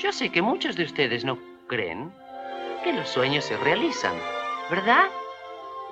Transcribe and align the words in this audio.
Yo 0.00 0.12
sé 0.12 0.30
que 0.30 0.40
muchos 0.40 0.76
de 0.76 0.84
ustedes 0.84 1.26
no 1.26 1.38
creen 1.66 2.10
que 2.82 2.90
los 2.90 3.06
sueños 3.06 3.44
se 3.44 3.58
realizan, 3.58 4.14
¿verdad? 4.70 5.08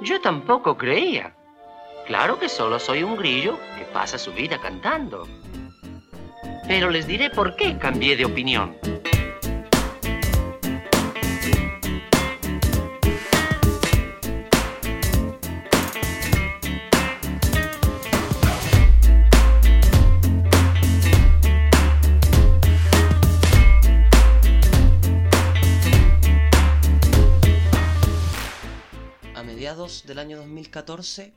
Yo 0.00 0.18
tampoco 0.22 0.78
creía. 0.78 1.34
Claro 2.06 2.38
que 2.38 2.48
solo 2.48 2.78
soy 2.78 3.02
un 3.02 3.18
grillo 3.18 3.58
que 3.76 3.84
pasa 3.84 4.16
su 4.16 4.32
vida 4.32 4.58
cantando. 4.62 5.28
Pero 6.66 6.88
les 6.88 7.06
diré 7.06 7.28
por 7.28 7.54
qué 7.54 7.76
cambié 7.76 8.16
de 8.16 8.24
opinión. 8.24 8.78
2014 30.68 31.32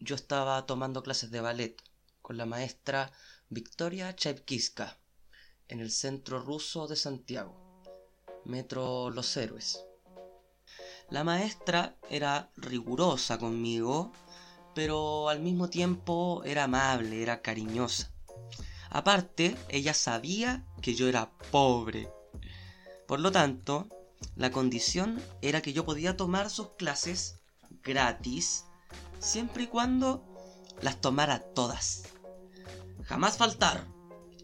yo 0.00 0.16
estaba 0.16 0.66
tomando 0.66 1.04
clases 1.04 1.30
de 1.30 1.40
ballet 1.40 1.76
con 2.20 2.36
la 2.36 2.46
maestra 2.46 3.12
Victoria 3.48 4.16
Chaipkiska 4.16 4.98
en 5.68 5.78
el 5.78 5.92
centro 5.92 6.40
ruso 6.40 6.88
de 6.88 6.96
Santiago, 6.96 7.54
Metro 8.44 9.10
Los 9.10 9.36
Héroes. 9.36 9.84
La 11.10 11.22
maestra 11.22 11.96
era 12.08 12.50
rigurosa 12.56 13.38
conmigo, 13.38 14.10
pero 14.74 15.28
al 15.28 15.38
mismo 15.38 15.70
tiempo 15.70 16.42
era 16.44 16.64
amable, 16.64 17.22
era 17.22 17.42
cariñosa. 17.42 18.10
Aparte, 18.88 19.56
ella 19.68 19.94
sabía 19.94 20.66
que 20.82 20.94
yo 20.94 21.08
era 21.08 21.30
pobre. 21.52 22.10
Por 23.06 23.20
lo 23.20 23.30
tanto, 23.30 23.86
la 24.34 24.50
condición 24.50 25.22
era 25.40 25.62
que 25.62 25.72
yo 25.72 25.84
podía 25.84 26.16
tomar 26.16 26.50
sus 26.50 26.70
clases 26.70 27.39
gratis 27.82 28.64
siempre 29.18 29.64
y 29.64 29.66
cuando 29.66 30.24
las 30.80 31.00
tomara 31.00 31.40
todas. 31.40 32.04
Jamás 33.04 33.36
faltar, 33.36 33.86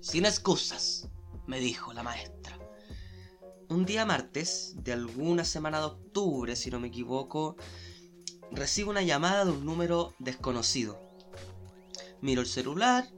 sin 0.00 0.26
excusas, 0.26 1.08
me 1.46 1.60
dijo 1.60 1.92
la 1.92 2.02
maestra. 2.02 2.58
Un 3.68 3.84
día 3.84 4.06
martes 4.06 4.74
de 4.76 4.92
alguna 4.92 5.44
semana 5.44 5.80
de 5.80 5.86
octubre, 5.86 6.54
si 6.56 6.70
no 6.70 6.78
me 6.78 6.88
equivoco, 6.88 7.56
recibo 8.50 8.90
una 8.90 9.02
llamada 9.02 9.44
de 9.44 9.52
un 9.52 9.64
número 9.64 10.14
desconocido. 10.18 11.00
Miro 12.20 12.40
el 12.40 12.46
celular, 12.46 13.08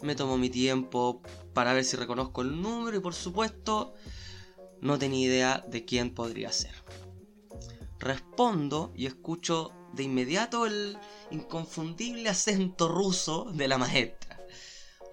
me 0.00 0.14
tomo 0.14 0.38
mi 0.38 0.50
tiempo 0.50 1.22
para 1.54 1.72
ver 1.72 1.84
si 1.84 1.96
reconozco 1.96 2.42
el 2.42 2.60
número 2.60 2.96
y 2.96 3.00
por 3.00 3.14
supuesto 3.14 3.94
no 4.80 4.98
tenía 4.98 5.26
idea 5.26 5.64
de 5.68 5.84
quién 5.84 6.14
podría 6.14 6.50
ser. 6.52 6.74
Respondo 8.02 8.92
y 8.96 9.06
escucho 9.06 9.70
de 9.92 10.02
inmediato 10.02 10.66
el 10.66 10.98
inconfundible 11.30 12.28
acento 12.28 12.88
ruso 12.88 13.44
de 13.52 13.68
la 13.68 13.78
maestra. 13.78 14.40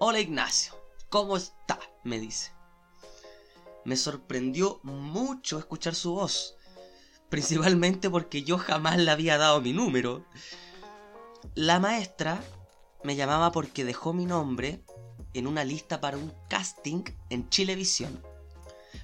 Hola 0.00 0.18
Ignacio, 0.18 0.74
¿cómo 1.08 1.36
está? 1.36 1.78
me 2.02 2.18
dice. 2.18 2.50
Me 3.84 3.96
sorprendió 3.96 4.80
mucho 4.82 5.60
escuchar 5.60 5.94
su 5.94 6.14
voz, 6.14 6.56
principalmente 7.28 8.10
porque 8.10 8.42
yo 8.42 8.58
jamás 8.58 8.98
le 8.98 9.12
había 9.12 9.38
dado 9.38 9.60
mi 9.60 9.72
número. 9.72 10.26
La 11.54 11.78
maestra 11.78 12.42
me 13.04 13.14
llamaba 13.14 13.52
porque 13.52 13.84
dejó 13.84 14.12
mi 14.12 14.26
nombre 14.26 14.82
en 15.32 15.46
una 15.46 15.62
lista 15.62 16.00
para 16.00 16.16
un 16.16 16.34
casting 16.48 17.04
en 17.28 17.48
Chilevisión, 17.50 18.20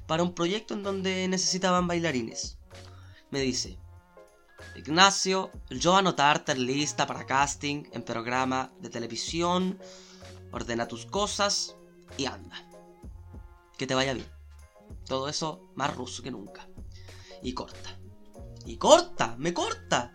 para 0.08 0.24
un 0.24 0.34
proyecto 0.34 0.74
en 0.74 0.82
donde 0.82 1.28
necesitaban 1.28 1.86
bailarines. 1.86 2.58
Me 3.30 3.40
dice, 3.40 3.78
Ignacio, 4.74 5.50
yo 5.70 5.96
anotarte 5.96 6.54
lista 6.54 7.06
para 7.06 7.26
casting 7.26 7.84
en 7.92 8.02
programa 8.02 8.72
de 8.80 8.90
televisión, 8.90 9.78
ordena 10.52 10.86
tus 10.86 11.06
cosas 11.06 11.76
y 12.16 12.26
anda. 12.26 12.56
Que 13.76 13.86
te 13.86 13.94
vaya 13.94 14.14
bien. 14.14 14.28
Todo 15.06 15.28
eso 15.28 15.70
más 15.74 15.94
ruso 15.94 16.22
que 16.22 16.30
nunca. 16.30 16.68
Y 17.42 17.52
corta. 17.52 17.98
Y 18.64 18.76
corta, 18.76 19.36
me 19.38 19.52
corta. 19.52 20.12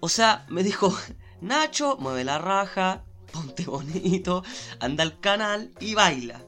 O 0.00 0.08
sea, 0.08 0.46
me 0.48 0.62
dijo, 0.62 0.94
Nacho, 1.40 1.96
mueve 1.98 2.24
la 2.24 2.38
raja, 2.38 3.04
ponte 3.32 3.64
bonito, 3.66 4.42
anda 4.80 5.02
al 5.02 5.20
canal 5.20 5.72
y 5.80 5.94
baila. 5.94 6.44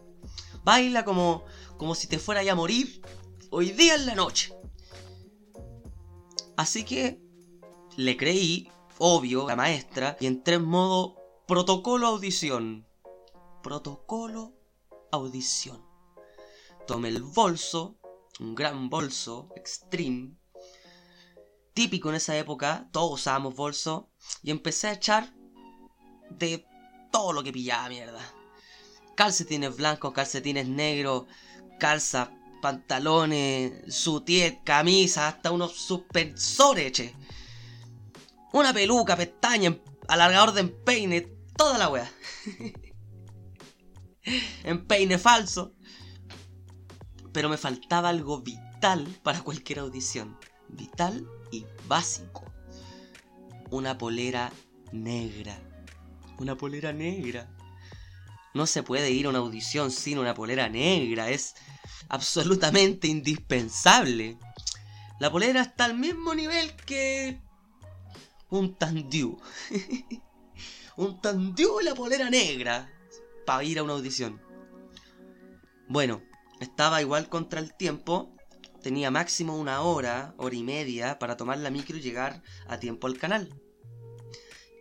Baila 0.65 1.05
como, 1.05 1.45
como 1.77 1.95
si 1.95 2.07
te 2.07 2.19
fuera 2.19 2.43
ya 2.43 2.53
a 2.53 2.57
morir 2.57 3.01
hoy 3.51 3.71
día 3.73 3.95
en 3.95 4.07
la 4.07 4.15
noche. 4.15 4.53
Así 6.57 6.85
que 6.85 7.21
le 7.97 8.17
creí, 8.17 8.71
obvio, 8.99 9.47
la 9.47 9.57
maestra 9.57 10.17
y 10.21 10.27
entré 10.27 10.55
en 10.55 10.65
modo 10.65 11.17
protocolo 11.47 12.07
audición. 12.07 12.87
Protocolo 13.63 14.55
audición. 15.13 15.85
Tomé 16.87 17.09
el 17.09 17.23
bolso, 17.23 17.99
un 18.41 18.55
gran 18.55 18.89
bolso, 18.89 19.51
extreme. 19.57 20.37
Típico 21.75 22.09
en 22.09 22.15
esa 22.15 22.37
época, 22.39 22.89
todos 22.93 23.21
usábamos 23.21 23.55
bolso. 23.55 24.11
Y 24.43 24.51
empecé 24.51 24.89
a 24.89 24.93
echar 24.93 25.35
de 26.31 26.67
todo 27.13 27.33
lo 27.33 27.43
que 27.43 27.53
pillaba, 27.53 27.89
mierda. 27.89 28.21
Calcetines 29.15 29.77
blancos, 29.77 30.13
calcetines 30.13 30.69
negros, 30.69 31.25
calza, 31.79 32.33
pantalones, 32.67 33.95
sutiet, 33.95 34.65
camisa, 34.65 35.29
hasta 35.29 35.53
unos 35.53 35.73
suspensores, 35.73 36.91
che. 36.91 37.15
Una 38.53 38.73
peluca, 38.73 39.17
pestaña, 39.17 39.79
alargador 40.09 40.53
de 40.53 40.63
empeine, 40.63 41.21
toda 41.57 41.79
la 41.79 41.89
wea. 41.89 42.11
empeine 44.65 45.17
falso. 45.17 45.75
Pero 47.33 47.49
me 47.49 47.57
faltaba 47.57 48.09
algo 48.09 48.41
vital 48.41 49.07
para 49.23 49.43
cualquier 49.43 49.79
audición. 49.79 50.37
Vital 50.69 51.25
y 51.53 51.67
básico. 51.87 52.53
Una 53.71 53.97
polera 53.97 54.51
negra. 54.91 55.57
Una 56.39 56.57
polera 56.57 56.93
negra. 56.93 57.49
No 58.55 58.67
se 58.67 58.83
puede 58.83 59.13
ir 59.13 59.27
a 59.27 59.29
una 59.29 59.39
audición 59.39 59.93
sin 59.93 60.19
una 60.19 60.35
polera 60.35 60.69
negra. 60.69 61.31
Es 61.31 61.55
absolutamente 62.09 63.09
indispensable. 63.09 64.39
La 65.19 65.31
polera 65.31 65.63
está 65.63 65.87
al 65.87 65.99
mismo 65.99 66.35
nivel 66.35 66.75
que 66.77 67.41
un 68.51 68.75
tandiu. 68.75 69.39
un 70.97 71.21
tandiu 71.21 71.81
y 71.81 71.85
la 71.85 71.95
polera 71.95 72.31
negra 72.31 72.91
para 73.45 73.65
ir 73.65 73.79
a 73.79 73.83
una 73.83 73.95
audición. 73.95 74.41
Bueno, 75.89 76.23
estaba 76.61 77.01
igual 77.01 77.29
contra 77.29 77.61
el 77.61 77.75
tiempo. 77.75 78.35
Tenía 78.83 79.11
máximo 79.11 79.57
una 79.57 79.81
hora, 79.83 80.35
hora 80.37 80.55
y 80.55 80.63
media 80.63 81.19
para 81.19 81.37
tomar 81.37 81.59
la 81.59 81.71
micro 81.71 81.97
y 81.97 82.01
llegar 82.01 82.43
a 82.69 82.79
tiempo 82.79 83.07
al 83.07 83.19
canal. 83.19 83.61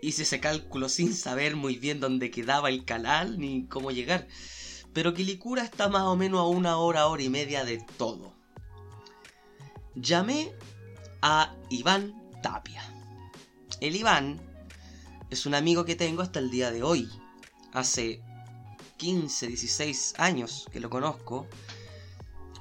Hice 0.02 0.24
ese 0.24 0.40
cálculo 0.40 0.90
sin 0.90 1.14
saber 1.14 1.56
muy 1.56 1.78
bien 1.78 2.00
dónde 2.00 2.30
quedaba 2.30 2.70
el 2.70 2.86
canal 2.86 3.40
ni 3.40 3.68
cómo 3.68 3.92
llegar. 3.92 4.28
Pero 4.96 5.14
Quilicura 5.14 5.62
está 5.62 5.90
más 5.90 6.04
o 6.04 6.16
menos 6.16 6.40
a 6.40 6.46
una 6.46 6.78
hora, 6.78 7.08
hora 7.08 7.22
y 7.22 7.28
media 7.28 7.66
de 7.66 7.86
todo. 7.98 8.34
Llamé 9.94 10.54
a 11.22 11.54
Iván 11.70 12.14
Tapia. 12.42 12.82
El 13.82 13.98
Iván 13.98 14.40
es 15.30 15.46
un 15.46 15.54
amigo 15.54 15.84
que 15.84 15.98
tengo 15.98 16.22
hasta 16.22 16.40
el 16.40 16.50
día 16.50 16.72
de 16.72 16.82
hoy. 16.82 17.10
Hace 17.74 18.22
15, 18.96 19.48
16 19.48 20.14
años 20.18 20.66
que 20.72 20.80
lo 20.80 20.90
conozco. 20.90 21.46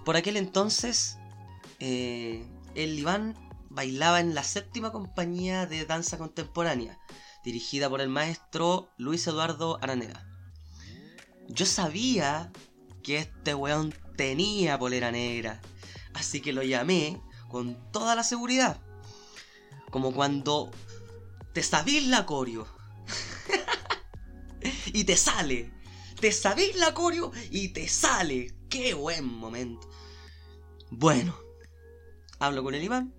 Por 0.05 0.17
aquel 0.17 0.37
entonces, 0.37 1.19
eh, 1.79 2.45
el 2.75 2.99
Iván 2.99 3.37
bailaba 3.71 4.19
en 4.19 4.35
la 4.35 4.43
séptima 4.43 4.91
compañía 4.91 5.67
de 5.67 5.87
danza 5.87 6.19
contemporánea, 6.19 6.99
dirigida 7.45 7.89
por 7.89 8.01
el 8.01 8.09
maestro 8.09 8.89
Luis 8.99 9.25
Eduardo 9.29 9.79
Araneda. 9.81 10.34
Yo 11.49 11.67
sabía 11.67 12.51
que 13.03 13.19
este 13.19 13.55
weón 13.55 13.95
tenía 14.17 14.79
polera 14.79 15.13
negra, 15.13 15.61
así 16.15 16.41
que 16.41 16.53
lo 16.53 16.63
llamé 16.63 17.21
con 17.49 17.77
toda 17.93 18.15
la 18.15 18.25
seguridad. 18.25 18.81
Como 19.91 20.13
cuando 20.13 20.71
te 21.53 21.63
sabís 21.63 22.07
la 22.07 22.27
coreo 22.27 22.67
y 24.93 25.05
te 25.05 25.17
sale. 25.17 25.73
Te 26.21 26.33
sabís 26.33 26.77
la 26.77 26.95
coreo 26.95 27.33
y 27.51 27.69
te 27.69 27.89
sale. 27.89 28.55
¡Qué 28.69 28.95
buen 28.95 29.25
momento! 29.25 29.89
Bueno, 30.91 31.37
hablo 32.39 32.63
con 32.63 32.75
el 32.75 32.83
Iván, 32.83 33.15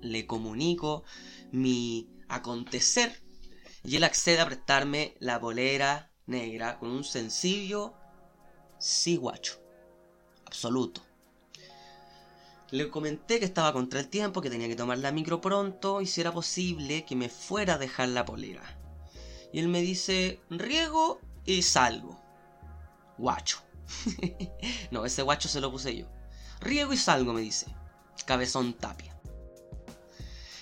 le 0.00 0.26
comunico 0.26 1.04
mi 1.50 2.08
acontecer 2.28 3.22
y 3.84 3.96
él 3.96 4.04
accede 4.04 4.40
a 4.40 4.46
prestarme 4.46 5.14
la 5.20 5.40
polera 5.40 6.11
negra 6.26 6.78
con 6.78 6.90
un 6.90 7.04
sencillo 7.04 7.94
sí 8.78 9.16
guacho. 9.16 9.60
absoluto. 10.46 11.02
Le 12.70 12.88
comenté 12.88 13.38
que 13.38 13.44
estaba 13.44 13.72
contra 13.72 14.00
el 14.00 14.08
tiempo, 14.08 14.40
que 14.40 14.48
tenía 14.48 14.66
que 14.66 14.76
tomar 14.76 14.98
la 14.98 15.12
micro 15.12 15.40
pronto 15.40 16.00
y 16.00 16.06
si 16.06 16.22
era 16.22 16.32
posible 16.32 17.04
que 17.04 17.14
me 17.14 17.28
fuera 17.28 17.74
a 17.74 17.78
dejar 17.78 18.08
la 18.08 18.24
polera. 18.24 18.62
Y 19.52 19.58
él 19.58 19.68
me 19.68 19.82
dice, 19.82 20.40
riego 20.48 21.20
y 21.44 21.62
salgo. 21.62 22.18
Guacho. 23.18 23.58
no, 24.90 25.04
ese 25.04 25.20
guacho 25.20 25.48
se 25.48 25.60
lo 25.60 25.70
puse 25.70 25.94
yo. 25.94 26.06
Riego 26.60 26.94
y 26.94 26.96
salgo, 26.96 27.34
me 27.34 27.42
dice. 27.42 27.66
Cabezón 28.24 28.72
Tapia. 28.72 29.14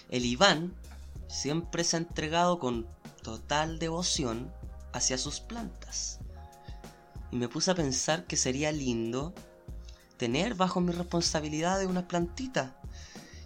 El 0.08 0.24
Iván 0.24 0.74
siempre 1.28 1.84
se 1.84 1.96
ha 1.96 2.00
entregado 2.00 2.58
con 2.58 2.88
total 3.22 3.78
devoción 3.78 4.52
hacia 4.92 5.18
sus 5.18 5.40
plantas. 5.40 6.20
Y 7.30 7.36
me 7.36 7.48
puse 7.48 7.70
a 7.70 7.74
pensar 7.74 8.26
que 8.26 8.36
sería 8.36 8.72
lindo 8.72 9.34
tener 10.16 10.54
bajo 10.54 10.80
mi 10.80 10.92
responsabilidad 10.92 11.84
unas 11.86 12.04
plantitas 12.04 12.72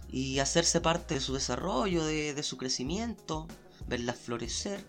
y 0.09 0.39
hacerse 0.39 0.81
parte 0.81 1.15
de 1.15 1.21
su 1.21 1.33
desarrollo, 1.33 2.05
de, 2.05 2.33
de 2.33 2.43
su 2.43 2.57
crecimiento, 2.57 3.47
verlas 3.87 4.17
florecer 4.17 4.83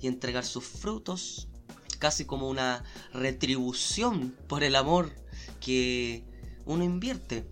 y 0.00 0.08
entregar 0.08 0.44
sus 0.44 0.64
frutos, 0.64 1.48
casi 1.98 2.24
como 2.24 2.48
una 2.48 2.84
retribución 3.12 4.36
por 4.48 4.62
el 4.62 4.76
amor 4.76 5.12
que 5.60 6.24
uno 6.64 6.84
invierte. 6.84 7.48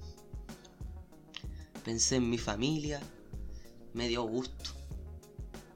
Pensé 1.85 2.17
en 2.17 2.31
mi 2.31 2.39
familia, 2.39 3.01
me 3.93 4.09
dio 4.09 4.23
gusto. 4.23 4.71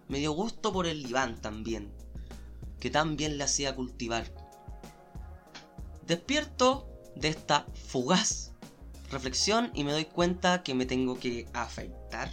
Me 0.08 0.18
dio 0.18 0.32
gusto 0.32 0.72
por 0.72 0.86
el 0.86 1.06
Iván 1.06 1.40
también, 1.40 1.92
que 2.80 2.90
tan 2.90 3.16
bien 3.16 3.38
le 3.38 3.44
hacía 3.44 3.74
cultivar. 3.74 4.26
Despierto 6.06 6.88
de 7.16 7.28
esta 7.28 7.66
fugaz 7.74 8.52
reflexión 9.10 9.70
y 9.74 9.84
me 9.84 9.92
doy 9.92 10.04
cuenta 10.04 10.62
que 10.62 10.74
me 10.74 10.86
tengo 10.86 11.18
que 11.18 11.48
afeitar. 11.52 12.30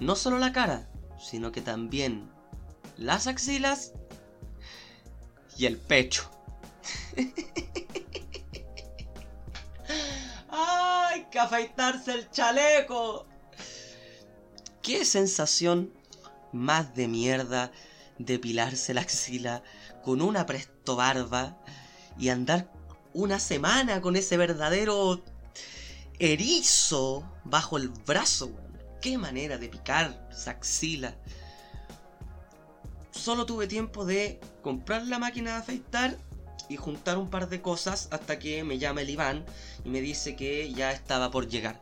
No 0.00 0.16
solo 0.16 0.38
la 0.38 0.52
cara, 0.52 0.88
sino 1.18 1.52
que 1.52 1.60
también 1.60 2.30
las 2.96 3.26
axilas 3.26 3.92
y 5.56 5.66
el 5.66 5.78
pecho. 5.78 6.30
¡Ay, 10.50 11.26
que 11.30 11.38
afeitarse 11.38 12.12
el 12.12 12.30
chaleco! 12.30 13.26
¿Qué 14.82 15.04
sensación 15.04 15.92
más 16.52 16.94
de 16.94 17.08
mierda 17.08 17.70
depilarse 18.24 18.94
la 18.94 19.02
axila 19.02 19.62
con 20.02 20.22
una 20.22 20.46
presto 20.46 20.96
barba 20.96 21.58
y 22.18 22.28
andar 22.28 22.70
una 23.14 23.38
semana 23.38 24.00
con 24.00 24.16
ese 24.16 24.36
verdadero 24.36 25.22
erizo 26.18 27.28
bajo 27.44 27.76
el 27.76 27.88
brazo? 27.88 28.52
¡Qué 29.00 29.18
manera 29.18 29.58
de 29.58 29.68
picar 29.68 30.28
esa 30.30 30.52
axila! 30.52 31.16
Solo 33.10 33.46
tuve 33.46 33.66
tiempo 33.66 34.04
de 34.04 34.40
comprar 34.62 35.06
la 35.06 35.18
máquina 35.18 35.52
de 35.52 35.56
afeitar 35.58 36.18
y 36.68 36.76
juntar 36.76 37.18
un 37.18 37.28
par 37.28 37.48
de 37.48 37.60
cosas 37.60 38.08
hasta 38.10 38.38
que 38.38 38.64
me 38.64 38.78
llama 38.78 39.02
el 39.02 39.10
Iván 39.10 39.44
y 39.84 39.90
me 39.90 40.00
dice 40.00 40.36
que 40.36 40.72
ya 40.72 40.92
estaba 40.92 41.30
por 41.30 41.48
llegar. 41.48 41.80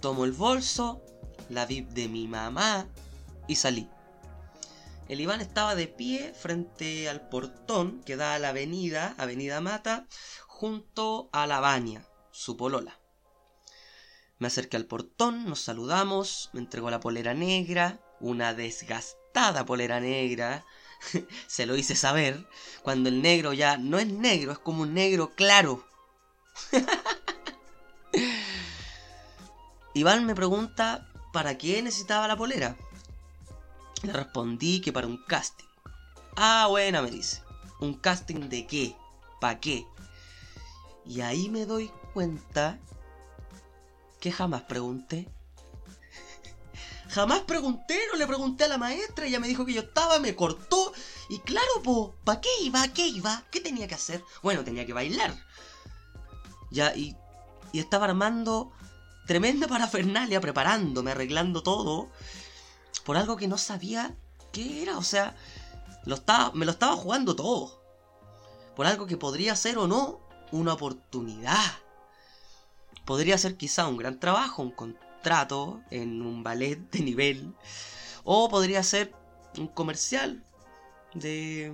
Tomo 0.00 0.24
el 0.24 0.32
bolso, 0.32 1.02
la 1.48 1.66
VIP 1.66 1.90
de 1.90 2.08
mi 2.08 2.28
mamá 2.28 2.86
y 3.48 3.56
salí. 3.56 3.88
El 5.08 5.20
Iván 5.22 5.40
estaba 5.40 5.74
de 5.74 5.88
pie 5.88 6.34
frente 6.34 7.08
al 7.08 7.28
portón 7.30 8.02
que 8.04 8.16
da 8.16 8.34
a 8.34 8.38
la 8.38 8.50
avenida, 8.50 9.14
Avenida 9.16 9.62
Mata, 9.62 10.06
junto 10.46 11.30
a 11.32 11.46
la 11.46 11.60
baña, 11.60 12.06
su 12.30 12.58
polola. 12.58 13.00
Me 14.38 14.48
acerqué 14.48 14.76
al 14.76 14.84
portón, 14.84 15.46
nos 15.46 15.60
saludamos, 15.62 16.50
me 16.52 16.60
entregó 16.60 16.90
la 16.90 17.00
polera 17.00 17.32
negra, 17.32 18.00
una 18.20 18.52
desgastada 18.52 19.64
polera 19.64 19.98
negra, 19.98 20.66
se 21.46 21.64
lo 21.64 21.74
hice 21.74 21.96
saber, 21.96 22.46
cuando 22.82 23.08
el 23.08 23.22
negro 23.22 23.54
ya 23.54 23.78
no 23.78 23.98
es 23.98 24.08
negro, 24.08 24.52
es 24.52 24.58
como 24.58 24.82
un 24.82 24.92
negro 24.92 25.34
claro. 25.34 25.86
Iván 29.94 30.26
me 30.26 30.34
pregunta 30.34 31.08
para 31.32 31.56
qué 31.56 31.80
necesitaba 31.82 32.28
la 32.28 32.36
polera. 32.36 32.76
Le 34.02 34.12
respondí 34.12 34.80
que 34.80 34.92
para 34.92 35.06
un 35.06 35.22
casting. 35.24 35.66
Ah, 36.36 36.66
buena, 36.68 37.02
me 37.02 37.10
dice. 37.10 37.42
¿Un 37.80 37.94
casting 37.94 38.48
de 38.48 38.66
qué? 38.66 38.96
¿Para 39.40 39.60
qué? 39.60 39.86
Y 41.04 41.20
ahí 41.20 41.48
me 41.48 41.66
doy 41.66 41.90
cuenta 42.12 42.78
que 44.20 44.32
jamás 44.32 44.62
pregunté 44.62 45.28
Jamás 47.08 47.40
pregunté, 47.40 47.98
no 48.12 48.18
le 48.18 48.26
pregunté 48.26 48.64
a 48.64 48.68
la 48.68 48.76
maestra, 48.76 49.26
ella 49.26 49.40
me 49.40 49.48
dijo 49.48 49.64
que 49.64 49.72
yo 49.72 49.80
estaba, 49.80 50.18
me 50.18 50.36
cortó. 50.36 50.92
Y 51.30 51.38
claro, 51.40 51.82
po, 51.82 52.14
¿para 52.24 52.40
qué 52.40 52.50
iba? 52.62 52.86
¿Qué 52.88 53.06
iba? 53.06 53.44
¿Qué 53.50 53.60
tenía 53.60 53.88
que 53.88 53.94
hacer? 53.94 54.22
Bueno, 54.42 54.62
tenía 54.62 54.84
que 54.84 54.92
bailar. 54.92 55.34
Ya, 56.70 56.94
y, 56.94 57.16
y 57.72 57.80
estaba 57.80 58.04
armando 58.04 58.72
tremenda 59.26 59.68
parafernalia, 59.68 60.40
preparándome, 60.40 61.12
arreglando 61.12 61.62
todo, 61.62 62.10
por 63.08 63.16
algo 63.16 63.38
que 63.38 63.48
no 63.48 63.56
sabía 63.56 64.14
qué 64.52 64.82
era. 64.82 64.98
O 64.98 65.02
sea, 65.02 65.34
lo 66.04 66.16
estaba, 66.16 66.52
me 66.52 66.66
lo 66.66 66.72
estaba 66.72 66.94
jugando 66.94 67.34
todo. 67.34 67.82
Por 68.76 68.84
algo 68.84 69.06
que 69.06 69.16
podría 69.16 69.56
ser 69.56 69.78
o 69.78 69.86
no 69.86 70.20
una 70.52 70.74
oportunidad. 70.74 71.72
Podría 73.06 73.38
ser 73.38 73.56
quizá 73.56 73.88
un 73.88 73.96
gran 73.96 74.20
trabajo, 74.20 74.62
un, 74.62 74.98
trato 75.22 75.80
en 75.90 76.20
un 76.20 76.42
ballet 76.42 76.76
de 76.90 77.00
nivel. 77.00 77.54
O 78.24 78.50
podría 78.50 78.82
ser 78.82 79.14
un 79.56 79.68
comercial 79.68 80.44
de 81.14 81.72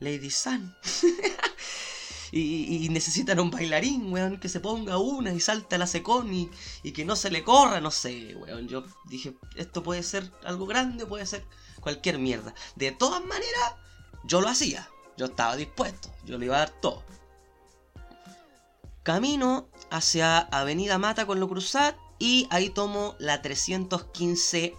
Lady 0.00 0.30
Sun. 0.30 0.74
y, 2.32 2.88
necesitan 2.90 3.40
un 3.40 3.50
bailarín, 3.50 4.12
weón, 4.12 4.38
que 4.38 4.48
se 4.48 4.60
ponga 4.60 4.98
una 4.98 5.32
y 5.32 5.40
salte 5.40 5.76
a 5.76 5.78
la 5.78 5.86
secón 5.86 6.32
y, 6.32 6.50
y, 6.82 6.92
que 6.92 7.04
no 7.04 7.16
se 7.16 7.30
le 7.30 7.44
corra, 7.44 7.80
no 7.80 7.90
sé, 7.90 8.34
weón. 8.36 8.68
Yo 8.68 8.84
dije, 9.06 9.34
esto 9.56 9.82
puede 9.82 10.02
ser 10.02 10.30
algo 10.44 10.66
grande, 10.66 11.06
puede 11.06 11.26
ser 11.26 11.44
cualquier 11.80 12.18
mierda. 12.18 12.54
De 12.76 12.92
todas 12.92 13.24
maneras, 13.24 13.74
yo 14.24 14.40
lo 14.40 14.48
hacía. 14.48 14.88
Yo 15.16 15.26
estaba 15.26 15.56
dispuesto, 15.56 16.10
yo 16.24 16.38
le 16.38 16.46
iba 16.46 16.56
a 16.56 16.60
dar 16.60 16.70
todo. 16.70 17.02
Camino 19.02 19.68
hacia 19.90 20.38
Avenida 20.38 20.98
Mata 20.98 21.26
con 21.26 21.40
lo 21.40 21.48
cruzat 21.48 21.96
y 22.18 22.46
ahí 22.50 22.70
tomo 22.70 23.16
la 23.18 23.42
315E. 23.42 24.74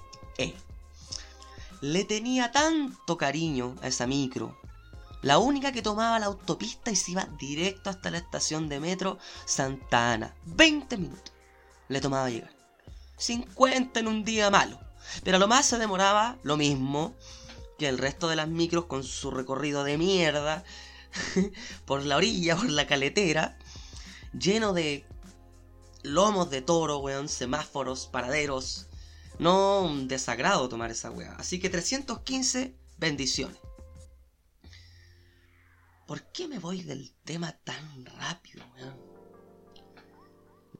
Le 1.81 2.03
tenía 2.03 2.51
tanto 2.51 3.17
cariño 3.17 3.75
a 3.81 3.87
esa 3.87 4.05
micro. 4.05 4.58
La 5.21 5.37
única 5.37 5.71
que 5.71 5.81
tomaba 5.81 6.19
la 6.19 6.27
autopista 6.27 6.91
y 6.91 6.95
se 6.95 7.11
iba 7.11 7.27
directo 7.37 7.89
hasta 7.89 8.09
la 8.09 8.19
estación 8.19 8.69
de 8.69 8.79
metro 8.79 9.17
Santa 9.45 10.13
Ana. 10.13 10.35
20 10.45 10.97
minutos 10.97 11.33
le 11.89 11.99
tomaba 11.99 12.29
llegar. 12.29 12.55
50 13.17 13.99
en 13.99 14.07
un 14.07 14.23
día 14.23 14.49
malo. 14.49 14.79
Pero 15.23 15.37
a 15.37 15.39
lo 15.39 15.47
más 15.47 15.65
se 15.65 15.77
demoraba 15.77 16.37
lo 16.43 16.55
mismo 16.55 17.15
que 17.77 17.89
el 17.89 17.97
resto 17.97 18.27
de 18.27 18.35
las 18.35 18.47
micros 18.47 18.85
con 18.85 19.03
su 19.03 19.31
recorrido 19.31 19.83
de 19.83 19.97
mierda 19.97 20.63
por 21.85 22.05
la 22.05 22.17
orilla, 22.17 22.55
por 22.55 22.69
la 22.69 22.87
caletera, 22.87 23.57
lleno 24.37 24.73
de 24.73 25.05
lomos 26.03 26.49
de 26.49 26.61
toro, 26.61 26.99
weón, 26.99 27.27
semáforos, 27.27 28.07
paraderos. 28.07 28.87
No 29.37 29.89
desagrado 30.03 30.69
tomar 30.69 30.91
esa 30.91 31.11
weá. 31.11 31.33
Así 31.35 31.59
que 31.59 31.69
315 31.69 32.75
bendiciones. 32.97 33.57
¿Por 36.09 36.23
qué 36.23 36.47
me 36.47 36.57
voy 36.57 36.81
del 36.81 37.13
tema 37.23 37.51
tan 37.63 38.03
rápido? 38.03 38.63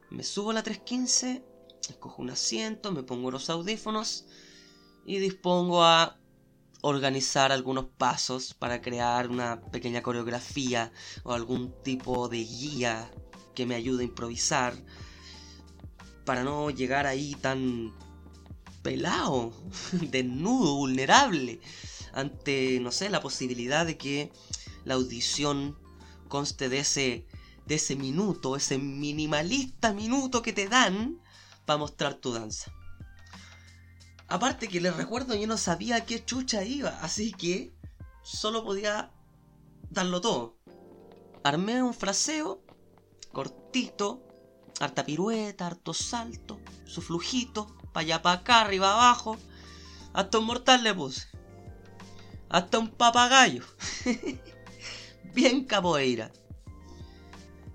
Me 0.10 0.24
subo 0.24 0.50
a 0.50 0.56
la 0.56 0.64
315, 0.64 1.46
escojo 1.88 2.24
un 2.24 2.32
asiento, 2.32 2.92
me 2.92 3.04
pongo 3.04 3.30
los 3.30 3.48
audífonos 3.52 4.26
y 5.06 5.20
dispongo 5.20 5.84
a 5.84 6.18
organizar 6.82 7.52
algunos 7.52 7.86
pasos 7.96 8.56
para 8.56 8.82
crear 8.82 9.30
una 9.30 9.62
pequeña 9.62 10.02
coreografía 10.02 10.92
o 11.22 11.34
algún 11.34 11.76
tipo 11.84 12.28
de 12.28 12.44
guía 12.44 13.12
que 13.54 13.68
me 13.68 13.76
ayude 13.76 14.02
a 14.02 14.08
improvisar 14.08 14.74
para 16.26 16.44
no 16.44 16.72
llegar 16.72 17.06
ahí 17.06 17.36
tan 17.36 17.94
pelado, 18.82 19.54
desnudo, 19.92 20.74
vulnerable, 20.78 21.62
ante, 22.14 22.80
no 22.80 22.92
sé, 22.92 23.12
la 23.12 23.22
posibilidad 23.22 23.86
de 23.86 23.96
que 23.96 24.32
la 24.90 24.96
audición 24.96 25.78
conste 26.30 26.68
de 26.68 26.80
ese, 26.80 27.28
de 27.68 27.76
ese 27.76 27.96
minuto, 27.96 28.56
ese 28.56 28.80
minimalista 28.80 29.94
minuto 29.94 30.42
que 30.42 30.52
te 30.52 30.68
dan 30.68 31.22
para 31.68 31.78
mostrar 31.78 32.16
tu 32.16 32.34
danza. 32.34 32.74
Aparte 34.28 34.68
que 34.68 34.82
les 34.82 34.96
recuerdo, 34.96 35.36
yo 35.36 35.46
no 35.46 35.58
sabía 35.58 36.06
qué 36.06 36.26
chucha 36.26 36.64
iba, 36.64 36.90
así 37.04 37.32
que 37.32 37.72
solo 38.24 38.64
podía 38.64 39.12
darlo 39.92 40.22
todo. 40.22 40.58
armé 41.44 41.84
un 41.84 41.94
fraseo 41.94 42.64
cortito, 43.32 44.24
harta 44.80 45.06
pirueta, 45.06 45.68
harto 45.68 45.94
salto, 45.94 46.60
su 46.86 47.04
flujito, 47.04 47.78
para 47.94 48.06
allá 48.06 48.22
para 48.24 48.40
acá, 48.40 48.62
arriba 48.62 48.94
abajo. 48.94 49.38
Hasta 50.14 50.40
un 50.40 50.46
mortal 50.46 50.84
le 50.84 50.96
puse. 50.96 51.28
Hasta 52.50 52.80
un 52.80 52.90
papagayo. 52.90 53.64
Bien 55.40 55.64
capoeira. 55.64 56.34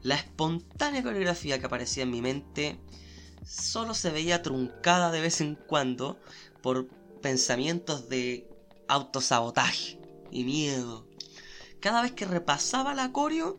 La 0.02 0.16
espontánea 0.16 1.02
coreografía 1.02 1.58
que 1.58 1.64
aparecía 1.64 2.02
en 2.02 2.10
mi 2.10 2.20
mente 2.20 2.78
solo 3.42 3.94
se 3.94 4.10
veía 4.10 4.42
truncada 4.42 5.10
de 5.10 5.22
vez 5.22 5.40
en 5.40 5.54
cuando 5.54 6.20
por 6.62 6.88
pensamientos 7.22 8.10
de 8.10 8.46
autosabotaje 8.86 9.98
y 10.30 10.44
miedo. 10.44 11.06
Cada 11.80 12.02
vez 12.02 12.12
que 12.12 12.26
repasaba 12.26 12.94
la 12.94 13.12
coreo, 13.12 13.56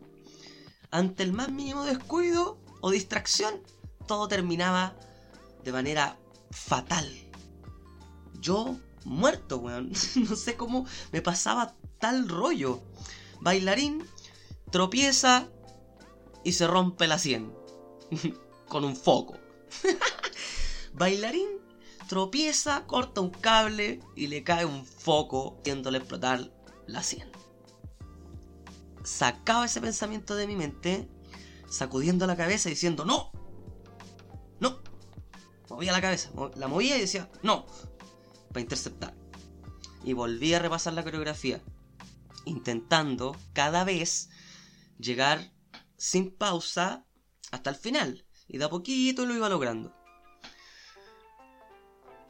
ante 0.92 1.24
el 1.24 1.32
más 1.32 1.50
mínimo 1.50 1.82
descuido 1.82 2.60
o 2.82 2.92
distracción, 2.92 3.60
todo 4.06 4.28
terminaba 4.28 4.94
de 5.64 5.72
manera 5.72 6.16
fatal. 6.52 7.12
Yo 8.40 8.76
muerto, 9.04 9.56
weón. 9.58 9.90
no 10.14 10.36
sé 10.36 10.56
cómo 10.56 10.86
me 11.10 11.22
pasaba 11.22 11.74
tal 11.98 12.28
rollo. 12.28 12.80
Bailarín 13.46 14.04
tropieza 14.72 15.46
y 16.42 16.54
se 16.54 16.66
rompe 16.66 17.06
la 17.06 17.16
sien. 17.16 17.54
Con 18.68 18.84
un 18.84 18.96
foco. 18.96 19.38
Bailarín 20.94 21.46
tropieza, 22.08 22.88
corta 22.88 23.20
un 23.20 23.30
cable 23.30 24.00
y 24.16 24.26
le 24.26 24.42
cae 24.42 24.64
un 24.64 24.84
foco, 24.84 25.58
haciéndole 25.60 25.98
explotar 25.98 26.50
la 26.88 27.04
sien. 27.04 27.30
Sacaba 29.04 29.66
ese 29.66 29.80
pensamiento 29.80 30.34
de 30.34 30.48
mi 30.48 30.56
mente, 30.56 31.08
sacudiendo 31.68 32.26
la 32.26 32.36
cabeza 32.36 32.68
y 32.68 32.72
diciendo, 32.72 33.04
no, 33.04 33.30
no. 34.58 34.80
Movía 35.70 35.92
la 35.92 36.00
cabeza, 36.00 36.32
la 36.56 36.66
movía 36.66 36.96
y 36.96 37.02
decía, 37.02 37.30
no, 37.44 37.64
para 38.48 38.60
interceptar. 38.60 39.14
Y 40.02 40.14
volví 40.14 40.52
a 40.52 40.58
repasar 40.58 40.94
la 40.94 41.04
coreografía, 41.04 41.62
intentando 42.46 43.36
cada 43.52 43.84
vez 43.84 44.30
llegar 44.98 45.52
sin 45.98 46.30
pausa 46.34 47.04
hasta 47.50 47.70
el 47.70 47.76
final. 47.76 48.24
Y 48.48 48.58
de 48.58 48.64
a 48.64 48.70
poquito 48.70 49.26
lo 49.26 49.34
iba 49.34 49.48
logrando. 49.48 49.94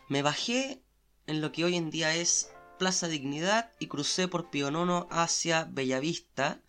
Me 0.08 0.22
bajé 0.22 0.82
en 1.26 1.40
lo 1.40 1.52
que 1.52 1.64
hoy 1.64 1.76
en 1.76 1.90
día 1.90 2.14
es 2.14 2.50
Plaza 2.78 3.08
Dignidad 3.08 3.72
y 3.78 3.86
crucé 3.86 4.28
por 4.28 4.50
Pionono 4.50 5.08
hacia 5.10 5.64
Bellavista 5.64 6.60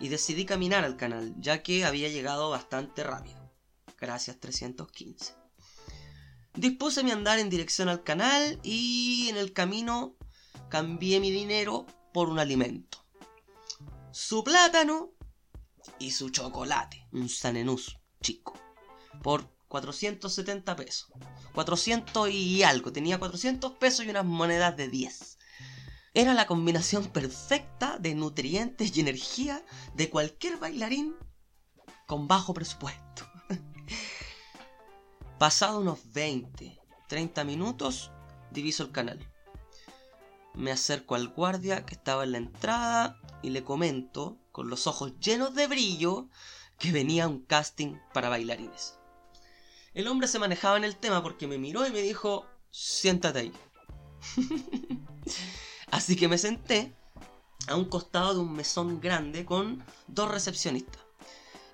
y 0.00 0.08
decidí 0.08 0.44
caminar 0.44 0.84
al 0.84 0.96
canal, 0.96 1.34
ya 1.38 1.62
que 1.62 1.84
había 1.84 2.08
llegado 2.08 2.50
bastante 2.50 3.02
rápido. 3.02 3.52
Gracias 3.98 4.38
315. 4.38 5.34
Dispuse 6.54 7.02
mi 7.02 7.10
andar 7.10 7.38
en 7.38 7.50
dirección 7.50 7.88
al 7.88 8.02
canal 8.02 8.60
y 8.62 9.28
en 9.28 9.36
el 9.36 9.52
camino 9.52 10.16
cambié 10.68 11.20
mi 11.20 11.30
dinero 11.30 11.86
por 12.16 12.30
un 12.30 12.38
alimento. 12.38 13.04
Su 14.10 14.42
plátano 14.42 15.10
y 15.98 16.12
su 16.12 16.30
chocolate, 16.30 17.06
un 17.12 17.28
sanenús 17.28 17.98
chico, 18.22 18.54
por 19.22 19.54
470 19.68 20.76
pesos. 20.76 21.12
400 21.52 22.30
y 22.30 22.62
algo, 22.62 22.90
tenía 22.90 23.18
400 23.18 23.72
pesos 23.72 24.06
y 24.06 24.08
unas 24.08 24.24
monedas 24.24 24.74
de 24.78 24.88
10. 24.88 25.36
Era 26.14 26.32
la 26.32 26.46
combinación 26.46 27.04
perfecta 27.04 27.98
de 27.98 28.14
nutrientes 28.14 28.96
y 28.96 29.00
energía 29.00 29.62
de 29.92 30.08
cualquier 30.08 30.56
bailarín 30.56 31.14
con 32.06 32.28
bajo 32.28 32.54
presupuesto. 32.54 33.30
Pasado 35.38 35.80
unos 35.80 35.98
20, 36.14 36.80
30 37.10 37.44
minutos, 37.44 38.10
diviso 38.52 38.84
el 38.84 38.90
canal. 38.90 39.35
Me 40.56 40.72
acerco 40.72 41.14
al 41.14 41.28
guardia 41.28 41.84
que 41.84 41.94
estaba 41.94 42.24
en 42.24 42.32
la 42.32 42.38
entrada 42.38 43.20
y 43.42 43.50
le 43.50 43.62
comento, 43.62 44.38
con 44.52 44.70
los 44.70 44.86
ojos 44.86 45.12
llenos 45.20 45.54
de 45.54 45.66
brillo, 45.66 46.28
que 46.78 46.92
venía 46.92 47.28
un 47.28 47.40
casting 47.40 47.96
para 48.14 48.30
bailarines. 48.30 48.98
El 49.92 50.08
hombre 50.08 50.28
se 50.28 50.38
manejaba 50.38 50.78
en 50.78 50.84
el 50.84 50.96
tema 50.96 51.22
porque 51.22 51.46
me 51.46 51.58
miró 51.58 51.86
y 51.86 51.90
me 51.90 52.00
dijo, 52.00 52.46
siéntate 52.70 53.38
ahí. 53.38 53.52
Así 55.90 56.16
que 56.16 56.28
me 56.28 56.38
senté 56.38 56.94
a 57.68 57.76
un 57.76 57.86
costado 57.86 58.34
de 58.34 58.40
un 58.40 58.52
mesón 58.52 59.00
grande 59.00 59.44
con 59.44 59.84
dos 60.06 60.30
recepcionistas. 60.30 61.02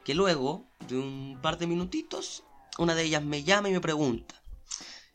Que 0.04 0.14
luego, 0.14 0.66
de 0.88 0.98
un 0.98 1.38
par 1.40 1.58
de 1.58 1.68
minutitos, 1.68 2.42
una 2.78 2.94
de 2.94 3.04
ellas 3.04 3.22
me 3.22 3.44
llama 3.44 3.68
y 3.68 3.72
me 3.72 3.80
pregunta, 3.80 4.34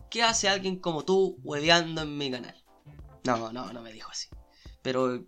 ¿qué 0.10 0.24
hace 0.24 0.48
alguien 0.48 0.78
como 0.78 1.04
tú 1.04 1.38
hueveando 1.44 2.02
en 2.02 2.18
mi 2.18 2.32
canal? 2.32 2.56
No, 3.36 3.52
no, 3.52 3.74
no 3.74 3.82
me 3.82 3.92
dijo 3.92 4.10
así. 4.10 4.30
Pero 4.82 5.26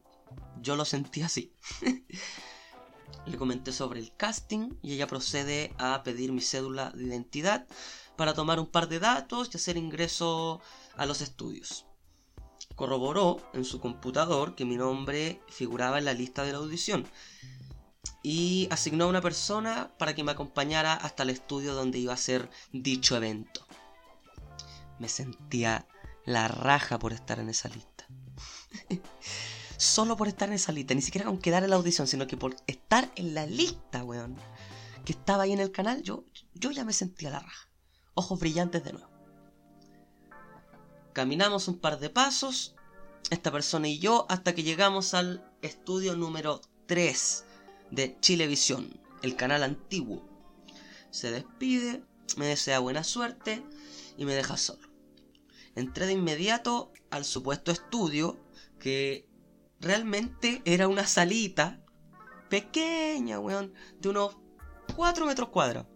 yo 0.62 0.76
lo 0.76 0.86
sentí 0.86 1.22
así. 1.22 1.54
Le 3.26 3.38
comenté 3.38 3.72
sobre 3.72 4.00
el 4.00 4.16
casting 4.16 4.76
y 4.82 4.94
ella 4.94 5.08
procede 5.08 5.74
a 5.78 6.02
pedir 6.04 6.32
mi 6.32 6.42
cédula 6.42 6.92
de 6.92 7.04
identidad 7.04 7.68
para 8.16 8.34
tomar 8.34 8.60
un 8.60 8.68
par 8.68 8.88
de 8.88 9.00
datos 9.00 9.50
y 9.52 9.58
hacer 9.58 9.78
ingreso 9.78 10.62
a 10.96 11.06
los 11.06 11.22
estudios. 11.22 11.86
Corroboró 12.76 13.38
en 13.54 13.66
su 13.66 13.80
computador 13.80 14.56
que 14.56 14.66
mi 14.66 14.78
nombre 14.78 15.42
figuraba 15.50 15.98
en 15.98 16.06
la 16.06 16.14
lista 16.14 16.44
de 16.44 16.54
la 16.54 16.60
audición 16.60 17.06
y 18.24 18.68
asignó 18.72 19.06
a 19.06 19.10
una 19.10 19.22
persona 19.22 19.92
para 19.98 20.16
que 20.16 20.24
me 20.24 20.32
acompañara 20.32 20.94
hasta 20.94 21.24
el 21.24 21.32
estudio 21.32 21.74
donde 21.74 22.00
iba 22.00 22.14
a 22.14 22.18
ser 22.18 22.50
dicho 22.72 23.16
evento. 23.18 23.66
Me 25.00 25.10
sentía 25.10 25.86
la 26.26 26.48
raja 26.48 27.00
por 27.00 27.14
estar 27.14 27.40
en 27.40 27.50
esa 27.50 27.70
lista. 27.70 27.89
Solo 29.78 30.18
por 30.18 30.28
estar 30.28 30.50
en 30.50 30.56
esa 30.56 30.72
lista, 30.72 30.94
ni 30.94 31.02
siquiera 31.02 31.26
con 31.26 31.40
quedar 31.40 31.64
en 31.64 31.70
la 31.70 31.78
audición, 31.78 32.08
sino 32.08 32.28
que 32.28 32.38
por 32.38 32.56
estar 32.68 33.12
en 33.16 33.34
la 33.34 33.46
lista, 33.46 34.04
weón, 34.04 34.36
que 35.06 35.14
estaba 35.14 35.44
ahí 35.44 35.54
en 35.54 35.60
el 35.60 35.72
canal, 35.72 36.04
yo, 36.04 36.26
yo 36.54 36.72
ya 36.72 36.84
me 36.84 36.94
sentía 36.94 37.30
la 37.30 37.40
raja. 37.40 37.70
Ojos 38.14 38.40
brillantes 38.40 38.84
de 38.84 38.94
nuevo. 38.94 39.10
Caminamos 41.14 41.68
un 41.68 41.80
par 41.80 42.00
de 42.00 42.10
pasos, 42.10 42.76
esta 43.30 43.52
persona 43.52 43.88
y 43.88 44.00
yo, 44.00 44.26
hasta 44.30 44.54
que 44.54 44.64
llegamos 44.64 45.14
al 45.14 45.50
estudio 45.62 46.16
número 46.16 46.62
3 46.88 47.46
de 47.92 48.18
Chilevisión, 48.20 49.00
el 49.22 49.36
canal 49.36 49.64
antiguo. 49.64 50.28
Se 51.10 51.32
despide, 51.32 52.04
me 52.38 52.48
desea 52.48 52.80
buena 52.80 53.04
suerte 53.04 53.64
y 54.18 54.26
me 54.26 54.36
deja 54.36 54.58
solo. 54.58 54.88
Entré 55.76 56.06
de 56.06 56.14
inmediato 56.14 56.92
al 57.10 57.26
supuesto 57.26 57.72
estudio 57.72 58.38
que 58.80 59.28
realmente 59.80 60.62
era 60.66 60.88
una 60.88 61.06
salita 61.06 61.84
pequeña, 62.50 63.40
weón, 63.40 63.74
de 64.00 64.10
unos 64.10 64.38
4 64.96 65.26
metros 65.26 65.50
cuadrados. 65.50 65.88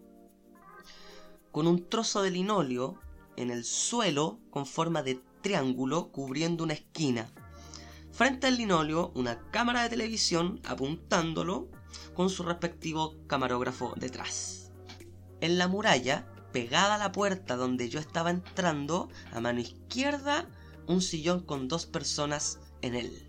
Con 1.50 1.66
un 1.66 1.88
trozo 1.88 2.22
de 2.22 2.30
linóleo 2.30 2.98
en 3.36 3.50
el 3.50 3.64
suelo 3.64 4.40
con 4.50 4.66
forma 4.66 5.02
de 5.02 5.20
triángulo 5.42 6.10
cubriendo 6.10 6.64
una 6.64 6.74
esquina. 6.74 7.30
Frente 8.12 8.46
al 8.46 8.56
linóleo, 8.56 9.12
una 9.14 9.50
cámara 9.50 9.82
de 9.82 9.88
televisión 9.90 10.60
apuntándolo 10.64 11.68
con 12.14 12.30
su 12.30 12.44
respectivo 12.44 13.16
camarógrafo 13.26 13.94
detrás. 13.96 14.72
En 15.40 15.58
la 15.58 15.68
muralla, 15.68 16.26
pegada 16.52 16.94
a 16.94 16.98
la 16.98 17.12
puerta 17.12 17.56
donde 17.56 17.88
yo 17.88 17.98
estaba 17.98 18.30
entrando, 18.30 19.08
a 19.32 19.40
mano 19.40 19.60
izquierda, 19.60 20.48
un 20.86 21.02
sillón 21.02 21.40
con 21.40 21.66
dos 21.66 21.86
personas 21.86 22.60
en 22.84 22.94
él, 22.94 23.28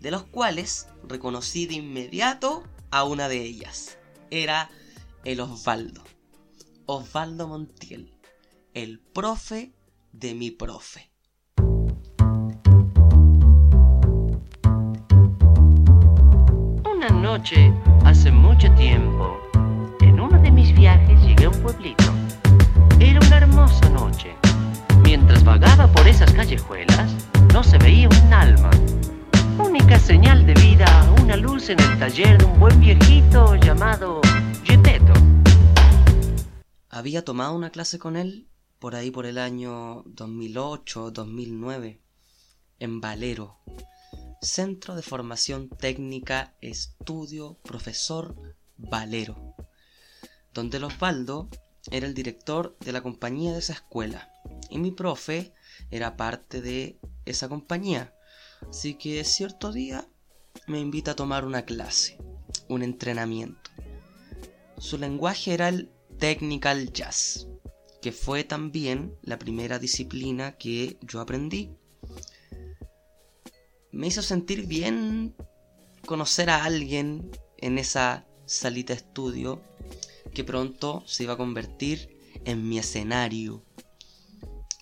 de 0.00 0.10
los 0.10 0.24
cuales 0.24 0.88
reconocí 1.04 1.66
de 1.66 1.74
inmediato 1.74 2.64
a 2.90 3.04
una 3.04 3.28
de 3.28 3.42
ellas. 3.42 3.98
Era 4.30 4.70
el 5.24 5.40
Osvaldo. 5.40 6.04
Osvaldo 6.86 7.48
Montiel, 7.48 8.14
el 8.74 9.00
profe 9.00 9.72
de 10.12 10.34
mi 10.34 10.50
profe. 10.50 11.12
noche, 17.32 17.72
hace 18.04 18.30
mucho 18.30 18.70
tiempo, 18.74 19.38
en 20.00 20.20
uno 20.20 20.38
de 20.42 20.50
mis 20.50 20.74
viajes 20.74 21.18
llegué 21.22 21.46
a 21.46 21.48
un 21.48 21.62
pueblito. 21.62 22.04
Era 23.00 23.20
una 23.26 23.36
hermosa 23.38 23.88
noche. 23.88 24.36
Mientras 25.14 25.44
vagaba 25.44 25.92
por 25.92 26.08
esas 26.08 26.32
callejuelas, 26.32 27.12
no 27.52 27.62
se 27.62 27.76
veía 27.76 28.08
un 28.08 28.32
alma. 28.32 28.70
Única 29.58 29.98
señal 29.98 30.46
de 30.46 30.54
vida, 30.54 30.86
una 31.22 31.36
luz 31.36 31.68
en 31.68 31.78
el 31.80 31.98
taller 31.98 32.38
de 32.38 32.46
un 32.46 32.58
buen 32.58 32.80
viejito 32.80 33.54
llamado 33.56 34.22
Gepetto. 34.64 35.12
Había 36.88 37.26
tomado 37.26 37.54
una 37.54 37.68
clase 37.68 37.98
con 37.98 38.16
él 38.16 38.48
por 38.78 38.94
ahí 38.94 39.10
por 39.10 39.26
el 39.26 39.36
año 39.36 40.02
2008, 40.06 41.10
2009, 41.10 42.00
en 42.78 43.00
Valero, 43.02 43.58
Centro 44.40 44.94
de 44.94 45.02
Formación 45.02 45.68
Técnica 45.68 46.54
Estudio 46.62 47.58
Profesor 47.62 48.34
Valero, 48.78 49.56
donde 50.54 50.78
Osvaldo 50.78 51.50
era 51.90 52.06
el 52.06 52.14
director 52.14 52.78
de 52.80 52.92
la 52.92 53.02
compañía 53.02 53.52
de 53.52 53.58
esa 53.58 53.74
escuela 53.74 54.32
y 54.72 54.78
mi 54.78 54.90
profe 54.90 55.52
era 55.90 56.16
parte 56.16 56.60
de 56.62 56.98
esa 57.24 57.48
compañía. 57.48 58.14
Así 58.68 58.94
que 58.94 59.22
cierto 59.24 59.72
día 59.72 60.08
me 60.66 60.80
invita 60.80 61.12
a 61.12 61.16
tomar 61.16 61.44
una 61.44 61.64
clase, 61.64 62.18
un 62.68 62.82
entrenamiento. 62.82 63.70
Su 64.78 64.98
lenguaje 64.98 65.54
era 65.54 65.68
el 65.68 65.90
technical 66.18 66.92
jazz, 66.92 67.48
que 68.00 68.12
fue 68.12 68.44
también 68.44 69.14
la 69.22 69.38
primera 69.38 69.78
disciplina 69.78 70.52
que 70.52 70.98
yo 71.02 71.20
aprendí. 71.20 71.70
Me 73.90 74.06
hizo 74.06 74.22
sentir 74.22 74.66
bien 74.66 75.36
conocer 76.06 76.50
a 76.50 76.64
alguien 76.64 77.30
en 77.58 77.78
esa 77.78 78.26
salita 78.46 78.92
estudio 78.92 79.62
que 80.34 80.44
pronto 80.44 81.02
se 81.06 81.24
iba 81.24 81.34
a 81.34 81.36
convertir 81.36 82.18
en 82.44 82.68
mi 82.68 82.78
escenario. 82.78 83.64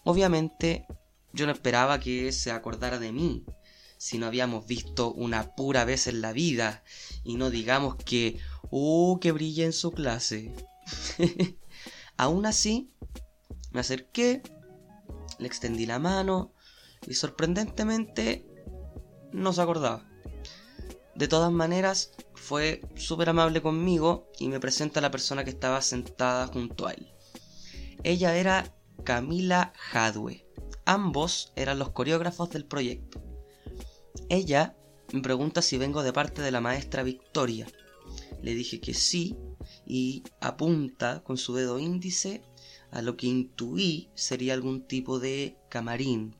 Obviamente 0.04 0.86
yo 1.32 1.46
no 1.46 1.52
esperaba 1.52 2.00
que 2.00 2.32
se 2.32 2.50
acordara 2.50 2.98
de 2.98 3.12
mí, 3.12 3.44
si 3.98 4.18
no 4.18 4.26
habíamos 4.26 4.66
visto 4.66 5.12
una 5.12 5.54
pura 5.54 5.84
vez 5.84 6.06
en 6.06 6.22
la 6.22 6.32
vida, 6.32 6.82
y 7.22 7.36
no 7.36 7.50
digamos 7.50 7.96
que, 7.96 8.38
¡oh, 8.70 9.18
que 9.20 9.32
brilla 9.32 9.64
en 9.64 9.72
su 9.72 9.92
clase! 9.92 10.54
Aún 12.16 12.46
así, 12.46 12.90
me 13.72 13.80
acerqué, 13.80 14.42
le 15.38 15.46
extendí 15.46 15.86
la 15.86 15.98
mano, 15.98 16.52
y 17.06 17.14
sorprendentemente 17.14 18.46
no 19.32 19.52
se 19.52 19.62
acordaba. 19.62 20.06
De 21.14 21.28
todas 21.28 21.52
maneras, 21.52 22.12
fue 22.34 22.80
súper 22.96 23.28
amable 23.28 23.60
conmigo 23.60 24.30
y 24.38 24.48
me 24.48 24.60
presenta 24.60 25.00
a 25.00 25.02
la 25.02 25.10
persona 25.10 25.44
que 25.44 25.50
estaba 25.50 25.82
sentada 25.82 26.46
junto 26.46 26.86
a 26.86 26.92
él. 26.92 27.12
Ella 28.02 28.36
era 28.36 28.74
Camila 29.04 29.72
Hadwe. 29.92 30.46
Ambos 30.84 31.52
eran 31.56 31.78
los 31.78 31.90
coreógrafos 31.90 32.50
del 32.50 32.64
proyecto. 32.64 33.22
Ella 34.28 34.76
me 35.12 35.20
pregunta 35.20 35.62
si 35.62 35.78
vengo 35.78 36.02
de 36.02 36.12
parte 36.12 36.42
de 36.42 36.50
la 36.50 36.60
maestra 36.60 37.02
Victoria. 37.02 37.66
Le 38.42 38.54
dije 38.54 38.80
que 38.80 38.94
sí 38.94 39.36
y 39.86 40.22
apunta 40.40 41.22
con 41.22 41.36
su 41.36 41.54
dedo 41.54 41.78
índice 41.78 42.42
a 42.90 43.02
lo 43.02 43.16
que 43.16 43.26
intuí 43.26 44.10
sería 44.14 44.54
algún 44.54 44.86
tipo 44.86 45.20
de 45.20 45.56
camarín, 45.68 46.36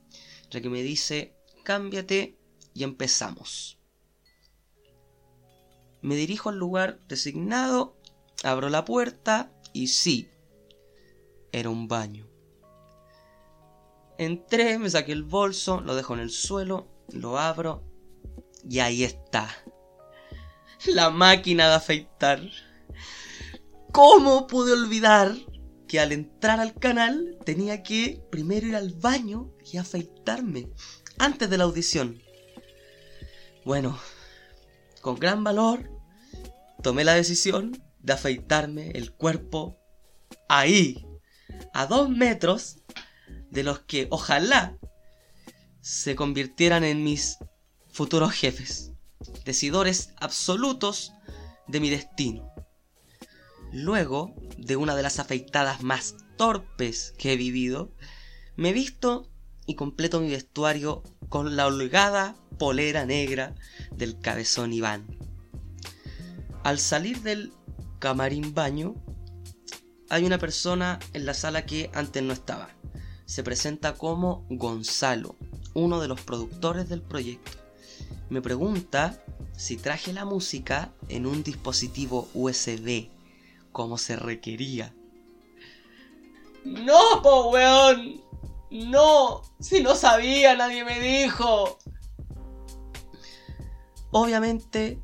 ya 0.49 0.61
que 0.61 0.69
me 0.69 0.83
dice 0.83 1.35
cámbiate 1.63 2.37
y 2.73 2.83
empezamos. 2.83 3.77
Me 6.01 6.15
dirijo 6.15 6.49
al 6.49 6.57
lugar 6.57 6.99
designado, 7.07 7.95
abro 8.43 8.69
la 8.69 8.85
puerta 8.85 9.53
y 9.71 9.87
sí, 9.87 10.29
era 11.51 11.69
un 11.69 11.87
baño. 11.87 12.30
Entré, 14.21 14.77
me 14.77 14.87
saqué 14.87 15.13
el 15.13 15.23
bolso, 15.23 15.81
lo 15.81 15.95
dejo 15.95 16.13
en 16.13 16.19
el 16.19 16.29
suelo, 16.29 16.87
lo 17.11 17.39
abro 17.39 17.83
y 18.69 18.77
ahí 18.77 19.03
está. 19.03 19.49
La 20.85 21.09
máquina 21.09 21.67
de 21.67 21.73
afeitar. 21.73 22.39
¿Cómo 23.91 24.45
pude 24.45 24.73
olvidar 24.73 25.33
que 25.87 25.99
al 25.99 26.11
entrar 26.11 26.59
al 26.59 26.75
canal 26.75 27.39
tenía 27.43 27.81
que 27.81 28.23
primero 28.29 28.67
ir 28.67 28.75
al 28.75 28.93
baño 28.93 29.55
y 29.73 29.77
afeitarme 29.77 30.69
antes 31.17 31.49
de 31.49 31.57
la 31.57 31.63
audición? 31.63 32.21
Bueno, 33.65 33.97
con 35.01 35.15
gran 35.15 35.43
valor 35.43 35.89
tomé 36.83 37.03
la 37.05 37.15
decisión 37.15 37.83
de 37.97 38.13
afeitarme 38.13 38.91
el 38.91 39.13
cuerpo 39.13 39.79
ahí, 40.47 41.07
a 41.73 41.87
dos 41.87 42.07
metros 42.07 42.80
de 43.49 43.63
los 43.63 43.79
que 43.79 44.07
ojalá 44.09 44.77
se 45.81 46.15
convirtieran 46.15 46.83
en 46.83 47.03
mis 47.03 47.37
futuros 47.89 48.31
jefes, 48.31 48.91
decidores 49.45 50.13
absolutos 50.17 51.13
de 51.67 51.79
mi 51.79 51.89
destino. 51.89 52.51
Luego 53.71 54.35
de 54.57 54.75
una 54.75 54.95
de 54.95 55.03
las 55.03 55.19
afeitadas 55.19 55.81
más 55.81 56.15
torpes 56.37 57.13
que 57.17 57.33
he 57.33 57.37
vivido, 57.37 57.93
me 58.55 58.73
visto 58.73 59.29
y 59.65 59.75
completo 59.75 60.19
mi 60.19 60.29
vestuario 60.29 61.03
con 61.29 61.55
la 61.55 61.67
holgada 61.67 62.35
polera 62.59 63.05
negra 63.05 63.55
del 63.91 64.19
cabezón 64.19 64.73
Iván. 64.73 65.17
Al 66.63 66.77
salir 66.79 67.21
del 67.21 67.53
camarín 67.99 68.53
baño, 68.53 68.95
hay 70.09 70.25
una 70.25 70.37
persona 70.37 70.99
en 71.13 71.25
la 71.25 71.33
sala 71.33 71.65
que 71.65 71.89
antes 71.93 72.21
no 72.21 72.33
estaba. 72.33 72.80
Se 73.31 73.43
presenta 73.43 73.93
como 73.93 74.45
Gonzalo, 74.49 75.37
uno 75.73 76.01
de 76.01 76.09
los 76.09 76.19
productores 76.19 76.89
del 76.89 77.01
proyecto. 77.01 77.59
Me 78.29 78.41
pregunta 78.41 79.23
si 79.55 79.77
traje 79.77 80.11
la 80.11 80.25
música 80.25 80.91
en 81.07 81.25
un 81.25 81.41
dispositivo 81.41 82.27
USB, 82.33 83.07
como 83.71 83.97
se 83.97 84.17
requería. 84.17 84.93
¡No, 86.65 87.21
po 87.23 87.51
weón! 87.51 88.21
¡No! 88.69 89.43
Si 89.61 89.81
no 89.81 89.95
sabía, 89.95 90.57
nadie 90.57 90.83
me 90.83 90.99
dijo. 90.99 91.79
Obviamente, 94.11 95.01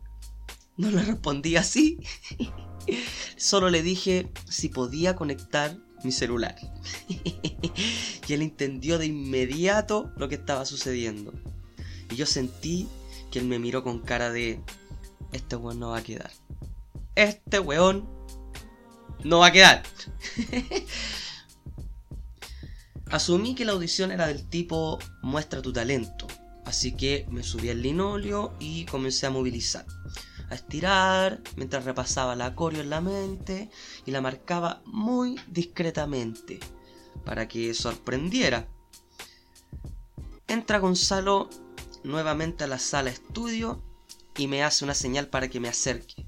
no 0.76 0.92
le 0.92 1.02
respondí 1.02 1.56
así. 1.56 1.98
Solo 3.38 3.70
le 3.70 3.82
dije 3.82 4.30
si 4.50 4.68
podía 4.68 5.16
conectar 5.16 5.87
mi 6.04 6.12
celular. 6.12 6.56
y 7.08 8.34
él 8.34 8.42
entendió 8.42 8.98
de 8.98 9.08
inmediato 9.08 10.12
lo 10.18 10.30
que 10.30 10.36
estaba 10.36 10.66
sucediendo. 10.66 11.34
Y 12.12 12.16
yo 12.16 12.26
sentí 12.26 12.88
que 13.32 13.40
él 13.40 13.46
me 13.46 13.60
miró 13.60 13.84
con 13.84 14.00
cara 14.00 14.32
de, 14.32 14.62
este 15.32 15.56
weón 15.56 15.80
no 15.80 15.90
va 15.90 15.98
a 15.98 16.04
quedar. 16.04 16.32
Este 17.16 17.60
weón 17.60 18.08
no 19.24 19.40
va 19.40 19.48
a 19.48 19.52
quedar. 19.52 19.84
Asumí 23.10 23.56
que 23.56 23.66
la 23.66 23.72
audición 23.72 24.12
era 24.12 24.28
del 24.28 24.48
tipo 24.48 25.00
muestra 25.22 25.62
tu 25.62 25.72
talento. 25.74 26.28
Así 26.66 26.92
que 26.92 27.26
me 27.30 27.44
subí 27.44 27.70
al 27.70 27.82
linolio 27.82 28.54
y 28.60 28.86
comencé 28.86 29.26
a 29.26 29.30
movilizar 29.30 29.86
a 30.50 30.56
estirar 30.56 31.42
mientras 31.56 31.86
repasaba 31.86 32.36
la 32.36 32.56
coreo 32.56 32.82
en 32.82 32.90
la 32.90 33.02
mente 33.02 33.70
y 34.06 34.12
la 34.12 34.22
marcaba 34.22 34.82
muy 34.86 35.40
discretamente 35.48 36.60
para 37.26 37.48
que 37.48 37.74
sorprendiera. 37.74 38.68
Entra 40.48 40.80
Gonzalo 40.80 41.50
nuevamente 42.04 42.64
a 42.64 42.68
la 42.68 42.80
sala 42.80 43.10
estudio 43.10 43.82
y 44.38 44.48
me 44.48 44.64
hace 44.64 44.86
una 44.86 44.94
señal 44.94 45.28
para 45.28 45.50
que 45.50 45.60
me 45.60 45.68
acerque. 45.68 46.26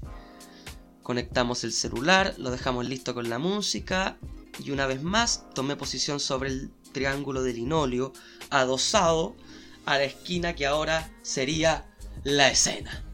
Conectamos 1.02 1.64
el 1.64 1.72
celular, 1.72 2.34
lo 2.38 2.50
dejamos 2.50 2.86
listo 2.86 3.14
con 3.14 3.30
la 3.30 3.38
música 3.38 4.18
y 4.62 4.70
una 4.72 4.86
vez 4.86 5.02
más 5.02 5.46
tomé 5.54 5.76
posición 5.76 6.20
sobre 6.20 6.50
el 6.50 6.70
triángulo 6.92 7.42
de 7.42 7.54
linóleo 7.54 8.12
adosado 8.50 9.34
a 9.86 9.96
la 9.96 10.04
esquina 10.04 10.54
que 10.54 10.66
ahora 10.66 11.10
sería 11.22 11.86
la 12.24 12.50
escena. 12.50 13.09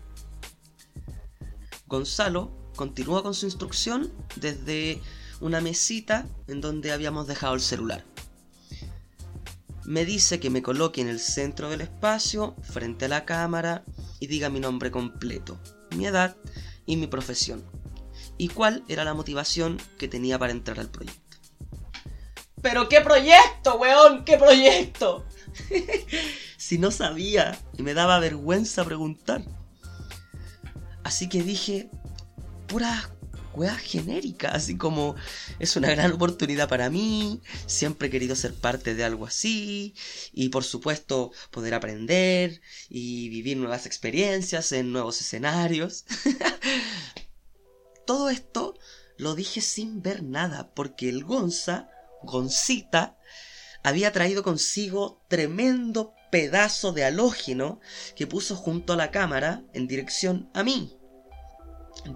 Gonzalo 1.87 2.51
continúa 2.75 3.23
con 3.23 3.35
su 3.35 3.47
instrucción 3.47 4.13
desde 4.37 5.01
una 5.41 5.61
mesita 5.61 6.27
en 6.49 6.61
donde 6.61 6.93
habíamos 6.93 7.27
dejado 7.27 7.55
el 7.55 7.61
celular. 7.61 8.05
Me 9.85 10.05
dice 10.05 10.41
que 10.41 10.51
me 10.51 10.63
coloque 10.63 11.01
en 11.01 11.09
el 11.09 11.21
centro 11.21 11.71
del 11.71 11.81
espacio, 11.81 12.57
frente 12.63 13.05
a 13.05 13.09
la 13.09 13.25
cámara, 13.25 13.85
y 14.19 14.27
diga 14.27 14.51
mi 14.51 14.59
nombre 14.59 14.91
completo, 14.91 15.61
mi 15.97 16.07
edad 16.07 16.37
y 16.87 16.97
mi 16.97 17.07
profesión, 17.07 17.65
y 18.37 18.49
cuál 18.49 18.85
era 18.89 19.05
la 19.05 19.15
motivación 19.15 19.79
que 19.97 20.09
tenía 20.09 20.39
para 20.39 20.53
entrar 20.53 20.81
al 20.81 20.91
proyecto. 20.91 21.37
¿Pero 22.63 22.89
qué 22.89 23.01
proyecto, 23.01 23.77
weón? 23.77 24.25
¿Qué 24.25 24.37
proyecto? 24.37 25.25
si 26.57 26.79
no 26.79 26.91
sabía 26.91 27.57
y 27.79 27.83
me 27.83 27.95
daba 27.95 28.19
vergüenza 28.19 28.85
preguntar. 28.85 29.43
Así 31.07 31.29
que 31.29 31.41
dije, 31.45 31.89
pura 32.67 33.15
weá 33.55 33.77
genérica, 33.77 34.49
así 34.49 34.77
como 34.77 35.15
es 35.61 35.77
una 35.77 35.89
gran 35.89 36.11
oportunidad 36.11 36.69
para 36.69 36.91
mí, 36.91 37.41
siempre 37.67 38.09
he 38.09 38.11
querido 38.11 38.35
ser 38.35 38.53
parte 38.55 38.97
de 38.97 39.05
algo 39.05 39.25
así, 39.25 39.95
y 40.33 40.49
por 40.49 40.65
supuesto 40.65 41.31
poder 41.53 41.75
aprender 41.75 42.61
y 42.89 43.29
vivir 43.29 43.57
nuevas 43.57 43.87
experiencias 43.87 44.73
en 44.73 44.91
nuevos 44.91 45.21
escenarios. 45.21 46.07
Todo 48.05 48.29
esto 48.29 48.77
lo 49.17 49.37
dije 49.37 49.61
sin 49.61 50.03
ver 50.03 50.25
nada, 50.25 50.75
porque 50.75 51.09
el 51.09 51.23
Gonza, 51.23 51.89
Goncita, 52.25 53.17
había 53.87 54.11
traído 54.11 54.43
consigo 54.43 55.23
tremendo 55.29 56.13
pedazo 56.33 56.91
de 56.91 57.05
halógeno 57.05 57.79
que 58.17 58.27
puso 58.27 58.57
junto 58.57 58.95
a 58.95 58.97
la 58.97 59.13
cámara 59.13 59.63
en 59.75 59.87
dirección 59.87 60.51
a 60.55 60.65
mí. 60.65 60.99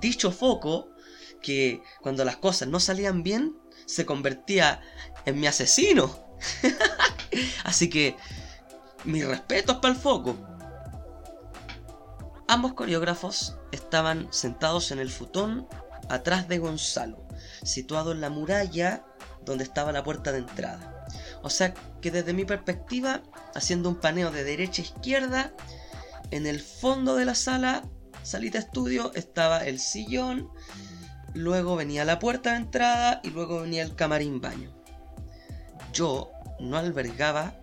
Dicho 0.00 0.32
foco, 0.32 0.88
que 1.40 1.80
cuando 2.00 2.24
las 2.24 2.38
cosas 2.38 2.66
no 2.66 2.80
salían 2.80 3.22
bien, 3.22 3.56
se 3.86 4.04
convertía 4.04 4.82
en 5.26 5.38
mi 5.38 5.46
asesino. 5.46 6.12
Así 7.64 7.88
que, 7.88 8.16
mis 9.04 9.24
respetos 9.24 9.76
para 9.76 9.94
el 9.94 10.00
foco. 10.00 10.36
Ambos 12.48 12.72
coreógrafos 12.72 13.58
estaban 13.70 14.26
sentados 14.32 14.90
en 14.90 14.98
el 14.98 15.08
futón 15.08 15.68
atrás 16.08 16.48
de 16.48 16.58
Gonzalo, 16.58 17.28
situado 17.62 18.10
en 18.10 18.20
la 18.20 18.28
muralla 18.28 19.04
donde 19.44 19.62
estaba 19.62 19.92
la 19.92 20.02
puerta 20.02 20.32
de 20.32 20.38
entrada. 20.38 20.99
O 21.42 21.50
sea 21.50 21.74
que 22.00 22.10
desde 22.10 22.32
mi 22.32 22.44
perspectiva, 22.44 23.22
haciendo 23.54 23.88
un 23.88 23.96
paneo 23.96 24.30
de 24.30 24.44
derecha 24.44 24.82
a 24.82 24.84
izquierda, 24.84 25.54
en 26.30 26.46
el 26.46 26.60
fondo 26.60 27.16
de 27.16 27.24
la 27.24 27.34
sala, 27.34 27.84
salita 28.22 28.58
estudio, 28.58 29.12
estaba 29.14 29.64
el 29.66 29.78
sillón, 29.78 30.50
luego 31.34 31.76
venía 31.76 32.04
la 32.04 32.18
puerta 32.18 32.52
de 32.52 32.58
entrada 32.58 33.20
y 33.24 33.30
luego 33.30 33.62
venía 33.62 33.82
el 33.82 33.94
camarín 33.94 34.40
baño. 34.40 34.74
Yo 35.92 36.30
no 36.60 36.76
albergaba 36.76 37.58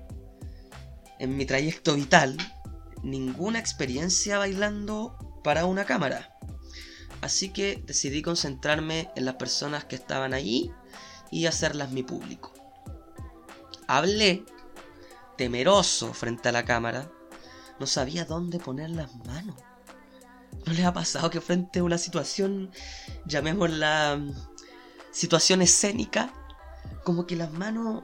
en 1.20 1.38
mi 1.38 1.46
trayecto 1.46 1.96
vital 1.96 2.38
ninguna 3.04 3.60
experiencia 3.60 4.38
bailando 4.38 5.40
para 5.44 5.66
una 5.66 5.86
cámara. 5.86 6.36
Así 7.22 7.50
que 7.50 7.82
decidí 7.86 8.22
concentrarme 8.22 9.10
en 9.16 9.26
las 9.26 9.36
personas 9.36 9.86
que 9.86 9.96
estaban 9.96 10.34
allí 10.34 10.72
y 11.32 11.46
hacerlas 11.46 11.92
mi 11.92 12.04
público. 12.04 12.57
Hablé, 13.88 14.46
temeroso 15.38 16.14
frente 16.14 16.50
a 16.50 16.52
la 16.52 16.66
cámara, 16.66 17.10
no 17.80 17.88
sabía 17.88 18.26
dónde 18.26 18.60
poner 18.60 18.90
las 18.90 19.16
manos. 19.26 19.56
¿No 20.66 20.74
les 20.74 20.86
ha 20.86 20.94
pasado 20.94 21.30
que 21.30 21.40
frente 21.40 21.80
a 21.80 21.84
una 21.84 21.98
situación, 21.98 22.72
llamémosla 23.26 24.22
situación 25.12 25.62
escénica, 25.62 26.34
como 27.04 27.26
que 27.26 27.38
las 27.38 27.52
manos 27.52 28.04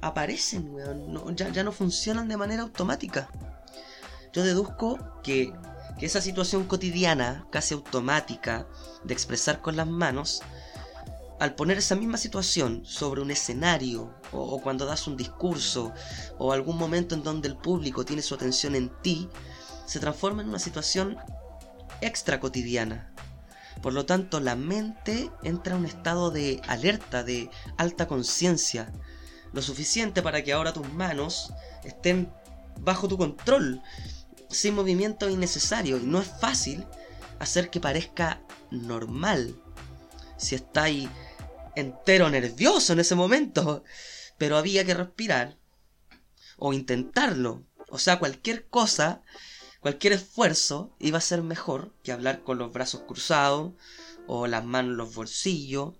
aparecen, 0.00 0.76
ya, 1.34 1.48
ya 1.48 1.64
no 1.64 1.72
funcionan 1.72 2.28
de 2.28 2.36
manera 2.36 2.62
automática? 2.62 3.28
Yo 4.32 4.44
deduzco 4.44 5.20
que 5.24 5.52
esa 6.00 6.20
situación 6.20 6.64
cotidiana, 6.64 7.46
casi 7.50 7.74
automática, 7.74 8.68
de 9.02 9.14
expresar 9.14 9.60
con 9.60 9.76
las 9.76 9.88
manos, 9.88 10.42
al 11.38 11.54
poner 11.54 11.78
esa 11.78 11.94
misma 11.94 12.16
situación 12.16 12.82
sobre 12.84 13.20
un 13.20 13.30
escenario, 13.30 14.14
o, 14.32 14.60
cuando 14.60 14.86
das 14.86 15.06
un 15.06 15.16
discurso, 15.16 15.92
o 16.38 16.52
algún 16.52 16.78
momento 16.78 17.14
en 17.14 17.22
donde 17.22 17.48
el 17.48 17.56
público 17.56 18.04
tiene 18.04 18.22
su 18.22 18.34
atención 18.34 18.74
en 18.74 18.90
ti, 19.02 19.28
se 19.86 20.00
transforma 20.00 20.42
en 20.42 20.48
una 20.48 20.58
situación 20.58 21.18
extra 22.00 22.40
cotidiana. 22.40 23.12
Por 23.82 23.92
lo 23.92 24.06
tanto, 24.06 24.40
la 24.40 24.56
mente 24.56 25.30
entra 25.42 25.74
en 25.74 25.80
un 25.80 25.86
estado 25.86 26.30
de 26.30 26.60
alerta, 26.66 27.22
de 27.22 27.50
alta 27.76 28.08
conciencia, 28.08 28.90
lo 29.52 29.62
suficiente 29.62 30.22
para 30.22 30.42
que 30.42 30.52
ahora 30.52 30.72
tus 30.72 30.90
manos 30.92 31.52
estén 31.84 32.32
bajo 32.80 33.08
tu 33.08 33.16
control 33.16 33.82
sin 34.48 34.74
movimiento 34.74 35.28
innecesario. 35.28 35.98
Y 35.98 36.04
no 36.04 36.20
es 36.20 36.28
fácil 36.40 36.86
hacer 37.38 37.70
que 37.70 37.80
parezca 37.80 38.40
normal. 38.70 39.54
Si 40.36 40.54
estáis 40.54 41.08
entero 41.76 42.28
nervioso 42.28 42.92
en 42.92 43.00
ese 43.00 43.14
momento. 43.14 43.84
Pero 44.38 44.56
había 44.56 44.84
que 44.84 44.94
respirar. 44.94 45.56
O 46.56 46.72
intentarlo. 46.72 47.64
O 47.88 47.98
sea, 47.98 48.18
cualquier 48.18 48.66
cosa, 48.66 49.22
cualquier 49.80 50.14
esfuerzo 50.14 50.96
iba 50.98 51.18
a 51.18 51.20
ser 51.20 51.42
mejor 51.42 51.94
que 52.02 52.10
hablar 52.10 52.42
con 52.42 52.58
los 52.58 52.72
brazos 52.72 53.02
cruzados. 53.06 53.74
O 54.26 54.48
las 54.48 54.64
manos 54.64 54.90
en 54.92 54.96
los 54.96 55.14
bolsillos. 55.14 55.94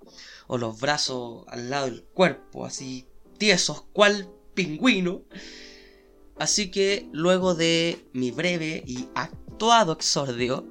O 0.49 0.59
los 0.59 0.81
brazos 0.81 1.45
al 1.47 1.71
lado 1.71 1.87
del 1.87 2.03
cuerpo. 2.03 2.67
Así 2.67 3.07
tiesos, 3.39 3.85
cual 3.93 4.29
pingüino. 4.55 5.23
Así 6.39 6.71
que 6.71 7.09
luego 7.12 7.55
de 7.55 8.09
mi 8.12 8.31
breve 8.31 8.83
y 8.87 9.09
actuado 9.15 9.93
exordio, 9.93 10.67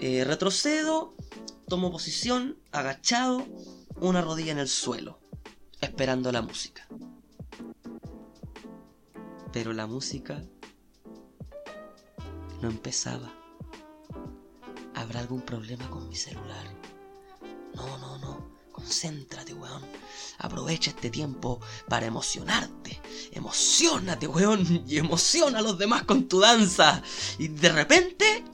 eh, 0.00 0.24
retrocedo, 0.24 1.14
tomo 1.68 1.92
posición, 1.92 2.58
agachado, 2.72 3.46
una 4.00 4.20
rodilla 4.22 4.52
en 4.52 4.58
el 4.58 4.68
suelo, 4.68 5.20
esperando 5.80 6.30
la 6.32 6.42
música. 6.42 6.86
Pero 9.52 9.72
la 9.72 9.86
música 9.86 10.42
no 12.60 12.68
empezaba. 12.68 13.32
¿Habrá 14.94 15.20
algún 15.20 15.42
problema 15.42 15.88
con 15.90 16.08
mi 16.08 16.16
celular? 16.16 16.66
No, 17.74 17.98
no, 17.98 18.18
no. 18.18 18.58
Concéntrate, 18.72 19.54
weón. 19.54 19.82
Aprovecha 20.38 20.90
este 20.90 21.10
tiempo 21.10 21.60
para 21.88 22.06
emocionarte. 22.06 23.00
Emocionate, 23.32 24.26
weón. 24.26 24.84
Y 24.86 24.98
emociona 24.98 25.58
a 25.58 25.62
los 25.62 25.78
demás 25.78 26.04
con 26.04 26.28
tu 26.28 26.40
danza. 26.40 27.02
Y 27.38 27.48
de 27.48 27.68
repente... 27.70 28.44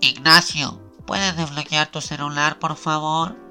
Ignacio, 0.00 0.80
¿puedes 1.06 1.36
desbloquear 1.36 1.90
tu 1.90 2.00
celular, 2.00 2.58
por 2.58 2.76
favor? 2.76 3.41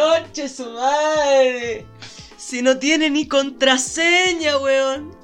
¡Conche 0.00 0.48
su 0.48 0.64
madre! 0.70 1.86
Si 2.38 2.62
no 2.62 2.78
tiene 2.78 3.10
ni 3.10 3.28
contraseña, 3.28 4.56
weón. 4.58 5.14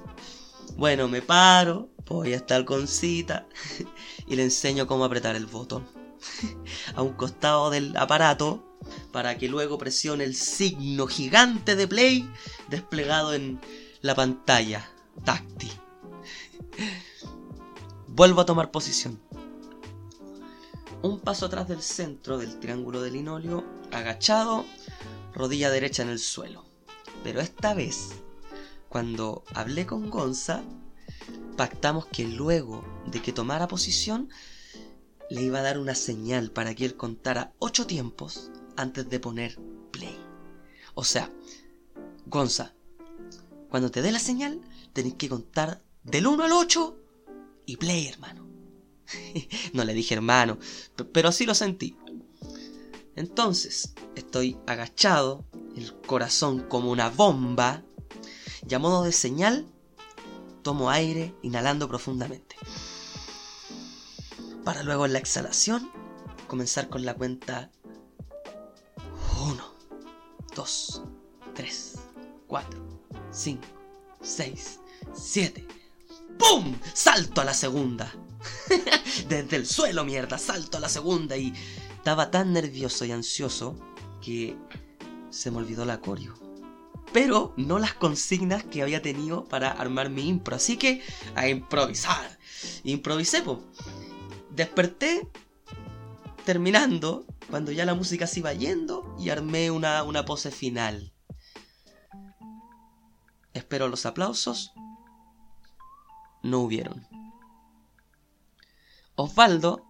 Bueno, 0.76 1.08
me 1.08 1.22
paro, 1.22 1.88
voy 2.04 2.34
hasta 2.34 2.56
el 2.56 2.66
concita 2.66 3.46
y 4.26 4.36
le 4.36 4.42
enseño 4.42 4.86
cómo 4.86 5.04
apretar 5.04 5.34
el 5.34 5.46
botón. 5.46 5.88
a 6.94 7.02
un 7.02 7.14
costado 7.14 7.70
del 7.70 7.96
aparato 7.96 8.78
para 9.12 9.38
que 9.38 9.48
luego 9.48 9.78
presione 9.78 10.24
el 10.24 10.34
signo 10.34 11.06
gigante 11.06 11.74
de 11.74 11.88
play 11.88 12.28
desplegado 12.68 13.32
en 13.32 13.58
la 14.02 14.14
pantalla 14.14 14.90
táctil. 15.24 15.72
Vuelvo 18.08 18.42
a 18.42 18.46
tomar 18.46 18.70
posición. 18.70 19.25
Un 21.06 21.20
paso 21.20 21.46
atrás 21.46 21.68
del 21.68 21.82
centro 21.82 22.36
del 22.36 22.58
triángulo 22.58 23.00
de 23.00 23.12
linóleo, 23.12 23.64
agachado, 23.92 24.64
rodilla 25.32 25.70
derecha 25.70 26.02
en 26.02 26.08
el 26.08 26.18
suelo. 26.18 26.64
Pero 27.22 27.40
esta 27.40 27.74
vez, 27.74 28.08
cuando 28.88 29.44
hablé 29.54 29.86
con 29.86 30.10
Gonza, 30.10 30.64
pactamos 31.56 32.06
que 32.06 32.24
luego 32.24 32.84
de 33.06 33.22
que 33.22 33.32
tomara 33.32 33.68
posición, 33.68 34.30
le 35.30 35.42
iba 35.42 35.60
a 35.60 35.62
dar 35.62 35.78
una 35.78 35.94
señal 35.94 36.50
para 36.50 36.74
que 36.74 36.84
él 36.84 36.96
contara 36.96 37.52
ocho 37.60 37.86
tiempos 37.86 38.50
antes 38.76 39.08
de 39.08 39.20
poner 39.20 39.60
play. 39.92 40.18
O 40.96 41.04
sea, 41.04 41.32
Gonza, 42.26 42.74
cuando 43.70 43.92
te 43.92 44.02
dé 44.02 44.10
la 44.10 44.18
señal, 44.18 44.60
tenés 44.92 45.14
que 45.14 45.28
contar 45.28 45.84
del 46.02 46.26
1 46.26 46.42
al 46.42 46.52
8 46.52 46.98
y 47.64 47.76
play, 47.76 48.08
hermano. 48.08 48.55
no 49.72 49.84
le 49.84 49.94
dije 49.94 50.14
hermano, 50.14 50.58
pero 51.12 51.28
así 51.28 51.46
lo 51.46 51.54
sentí. 51.54 51.96
Entonces, 53.14 53.94
estoy 54.14 54.58
agachado, 54.66 55.44
el 55.76 55.94
corazón 56.06 56.60
como 56.68 56.90
una 56.90 57.08
bomba, 57.08 57.82
y 58.68 58.74
a 58.74 58.78
modo 58.78 59.04
de 59.04 59.12
señal, 59.12 59.66
tomo 60.62 60.90
aire 60.90 61.34
inhalando 61.42 61.88
profundamente 61.88 62.56
para 64.66 64.82
luego 64.82 65.06
en 65.06 65.12
la 65.12 65.20
exhalación 65.20 65.88
comenzar 66.48 66.88
con 66.88 67.06
la 67.06 67.14
cuenta 67.14 67.70
1, 69.40 69.74
2, 70.56 71.02
3, 71.54 71.94
4, 72.48 73.00
5, 73.30 73.62
6, 74.20 74.80
7. 75.14 75.68
¡Pum! 76.36 76.76
Salto 76.94 77.40
a 77.40 77.44
la 77.44 77.54
segunda. 77.54 78.12
Desde 79.28 79.56
el 79.56 79.66
suelo, 79.66 80.04
mierda, 80.04 80.38
salto 80.38 80.78
a 80.78 80.80
la 80.80 80.88
segunda 80.88 81.36
y 81.36 81.52
estaba 81.96 82.30
tan 82.30 82.52
nervioso 82.52 83.04
y 83.04 83.12
ansioso 83.12 83.76
que 84.20 84.56
se 85.30 85.50
me 85.50 85.58
olvidó 85.58 85.84
la 85.84 86.00
coreo. 86.00 86.34
Pero 87.12 87.54
no 87.56 87.78
las 87.78 87.94
consignas 87.94 88.64
que 88.64 88.82
había 88.82 89.02
tenido 89.02 89.44
para 89.44 89.70
armar 89.70 90.10
mi 90.10 90.28
impro. 90.28 90.56
Así 90.56 90.76
que 90.76 91.02
a 91.34 91.48
improvisar. 91.48 92.38
Improvisé, 92.84 93.42
po. 93.42 93.62
Desperté 94.50 95.28
terminando, 96.44 97.26
cuando 97.50 97.72
ya 97.72 97.84
la 97.84 97.94
música 97.94 98.26
se 98.26 98.40
iba 98.40 98.52
yendo, 98.52 99.14
y 99.18 99.30
armé 99.30 99.70
una, 99.70 100.02
una 100.02 100.24
pose 100.24 100.50
final. 100.50 101.12
Espero 103.52 103.88
los 103.88 104.06
aplausos. 104.06 104.72
No 106.42 106.60
hubieron. 106.60 107.06
Osvaldo 109.16 109.84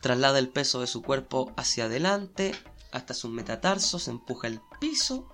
traslada 0.00 0.38
el 0.38 0.50
peso 0.50 0.80
de 0.80 0.86
su 0.86 1.02
cuerpo 1.02 1.52
hacia 1.56 1.84
adelante, 1.84 2.54
hasta 2.92 3.14
sus 3.14 3.30
metatarsos, 3.30 4.08
empuja 4.08 4.46
el 4.46 4.60
piso 4.80 5.28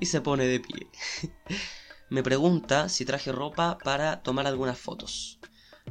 y 0.00 0.06
se 0.06 0.20
pone 0.20 0.46
de 0.46 0.60
pie. 0.60 0.88
Me 2.10 2.22
pregunta 2.22 2.88
si 2.88 3.04
traje 3.04 3.32
ropa 3.32 3.78
para 3.78 4.22
tomar 4.22 4.46
algunas 4.46 4.78
fotos. 4.78 5.38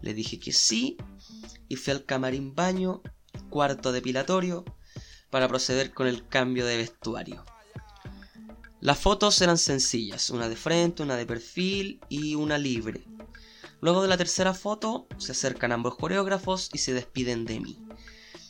Le 0.02 0.14
dije 0.14 0.40
que 0.40 0.52
sí 0.52 0.98
y 1.68 1.76
fui 1.76 1.94
al 1.94 2.06
camarín 2.06 2.56
baño, 2.56 3.02
cuarto 3.50 3.92
depilatorio, 3.92 4.66
para 5.30 5.48
proceder 5.48 5.94
con 5.94 6.08
el 6.08 6.28
cambio 6.28 6.66
de 6.66 6.78
vestuario. 6.78 7.46
Las 8.80 9.00
fotos 9.00 9.42
eran 9.42 9.58
sencillas, 9.58 10.30
una 10.30 10.48
de 10.50 10.56
frente, 10.56 11.04
una 11.04 11.16
de 11.16 11.26
perfil 11.26 12.00
y 12.10 12.36
una 12.36 12.58
libre. 12.58 13.04
Luego 13.82 14.02
de 14.02 14.08
la 14.08 14.18
tercera 14.18 14.54
foto 14.54 15.08
se 15.18 15.34
acercan 15.34 15.72
ambos 15.72 15.96
coreógrafos 15.96 16.70
y 16.74 16.80
se 16.80 16.94
despiden 16.94 17.46
de 17.46 17.60
mí. 17.60 17.80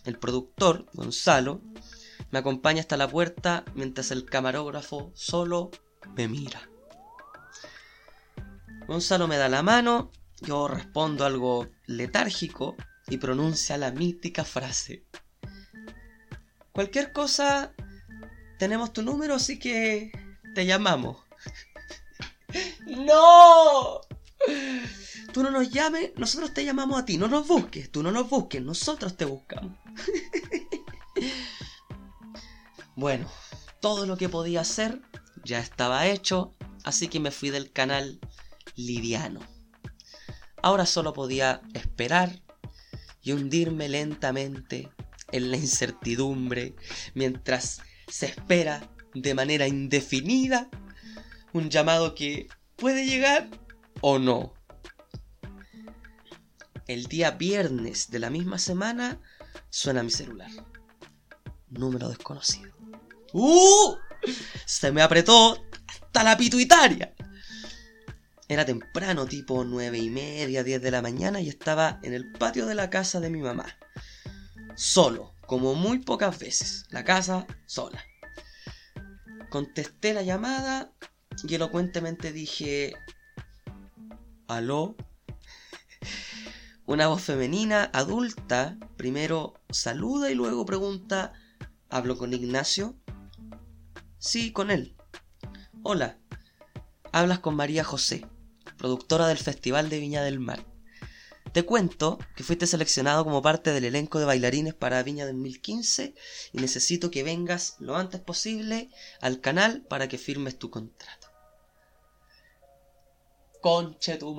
El 0.05 0.17
productor, 0.17 0.85
Gonzalo, 0.93 1.61
me 2.31 2.39
acompaña 2.39 2.81
hasta 2.81 2.97
la 2.97 3.09
puerta 3.09 3.65
mientras 3.75 4.11
el 4.11 4.25
camarógrafo 4.25 5.11
solo 5.15 5.69
me 6.15 6.27
mira. 6.27 6.69
Gonzalo 8.87 9.27
me 9.27 9.37
da 9.37 9.49
la 9.49 9.63
mano, 9.63 10.11
yo 10.39 10.67
respondo 10.69 11.25
algo 11.25 11.67
letárgico 11.87 12.77
y 13.07 13.17
pronuncia 13.17 13.77
la 13.77 13.91
mítica 13.91 14.45
frase. 14.45 15.05
Cualquier 16.71 17.11
cosa, 17.11 17.73
tenemos 18.59 18.93
tu 18.93 19.01
número, 19.01 19.35
así 19.35 19.59
que 19.59 20.11
te 20.55 20.65
llamamos. 20.65 21.17
¡No! 22.85 24.01
Tú 25.37 25.43
no 25.43 25.51
nos 25.51 25.69
llames, 25.69 26.13
nosotros 26.15 26.51
te 26.51 26.65
llamamos 26.65 26.99
a 26.99 27.05
ti, 27.05 27.19
no 27.19 27.27
nos 27.27 27.47
busques, 27.47 27.91
tú 27.91 28.01
no 28.01 28.11
nos 28.11 28.27
busques, 28.27 28.59
nosotros 28.59 29.15
te 29.15 29.25
buscamos. 29.25 29.77
bueno, 32.95 33.29
todo 33.79 34.07
lo 34.07 34.17
que 34.17 34.29
podía 34.29 34.61
hacer 34.61 34.99
ya 35.43 35.59
estaba 35.59 36.07
hecho, 36.07 36.55
así 36.83 37.07
que 37.07 37.19
me 37.19 37.29
fui 37.29 37.51
del 37.51 37.71
canal 37.71 38.19
liviano. 38.75 39.41
Ahora 40.63 40.87
solo 40.87 41.13
podía 41.13 41.61
esperar 41.75 42.41
y 43.21 43.33
hundirme 43.33 43.89
lentamente 43.89 44.89
en 45.31 45.51
la 45.51 45.57
incertidumbre 45.57 46.75
mientras 47.13 47.83
se 48.07 48.25
espera 48.25 48.89
de 49.13 49.35
manera 49.35 49.67
indefinida 49.67 50.67
un 51.53 51.69
llamado 51.69 52.15
que 52.15 52.47
puede 52.75 53.05
llegar 53.05 53.51
o 54.01 54.17
no. 54.17 54.56
El 56.87 57.07
día 57.07 57.31
viernes 57.31 58.09
de 58.11 58.19
la 58.19 58.29
misma 58.29 58.57
semana 58.57 59.19
suena 59.69 60.03
mi 60.03 60.11
celular. 60.11 60.49
Número 61.69 62.07
desconocido. 62.07 62.71
¡Uh! 63.33 63.95
Se 64.65 64.91
me 64.93 65.01
apretó 65.01 65.61
hasta 65.85 66.23
la 66.23 66.37
pituitaria. 66.37 67.13
Era 68.47 68.65
temprano, 68.65 69.25
tipo 69.25 69.65
nueve 69.65 69.97
y 69.97 70.09
media, 70.09 70.63
diez 70.63 70.81
de 70.81 70.91
la 70.91 71.01
mañana, 71.01 71.41
y 71.41 71.49
estaba 71.49 71.99
en 72.03 72.13
el 72.13 72.31
patio 72.31 72.65
de 72.65 72.75
la 72.75 72.89
casa 72.89 73.19
de 73.19 73.29
mi 73.29 73.41
mamá. 73.41 73.65
Solo, 74.75 75.33
como 75.45 75.75
muy 75.75 75.99
pocas 75.99 76.39
veces. 76.39 76.85
La 76.89 77.03
casa 77.03 77.45
sola. 77.65 78.01
Contesté 79.49 80.13
la 80.13 80.21
llamada 80.21 80.93
y 81.43 81.53
elocuentemente 81.53 82.31
dije... 82.31 82.95
¿Aló? 84.47 84.95
Una 86.87 87.07
voz 87.07 87.21
femenina, 87.21 87.91
adulta, 87.93 88.77
primero 88.95 89.53
saluda 89.69 90.31
y 90.31 90.35
luego 90.35 90.65
pregunta... 90.65 91.33
¿Hablo 91.89 92.17
con 92.17 92.33
Ignacio? 92.33 92.95
Sí, 94.17 94.51
con 94.51 94.71
él. 94.71 94.95
Hola. 95.83 96.17
Hablas 97.13 97.39
con 97.39 97.55
María 97.55 97.83
José 97.83 98.25
productora 98.77 99.27
del 99.27 99.37
Festival 99.37 99.89
de 99.89 99.99
Viña 99.99 100.23
del 100.23 100.39
Mar. 100.39 100.65
Te 101.51 101.63
cuento 101.63 102.19
que 102.35 102.43
fuiste 102.43 102.67
seleccionado 102.67 103.23
como 103.23 103.41
parte 103.41 103.71
del 103.71 103.85
elenco 103.85 104.19
de 104.19 104.25
bailarines 104.25 104.73
para 104.73 105.01
Viña 105.01 105.25
2015 105.25 106.13
y 106.53 106.57
necesito 106.57 107.09
que 107.09 107.23
vengas 107.23 107.75
lo 107.79 107.95
antes 107.95 108.21
posible 108.21 108.89
al 109.21 109.41
canal 109.41 109.81
para 109.81 110.07
que 110.07 110.17
firmes 110.17 110.59
tu 110.59 110.69
contrato. 110.69 111.27
Conche 113.61 114.17
tu. 114.17 114.35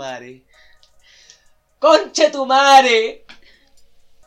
Conche 1.79 2.31
tu 2.31 2.45
mare. 2.47 3.25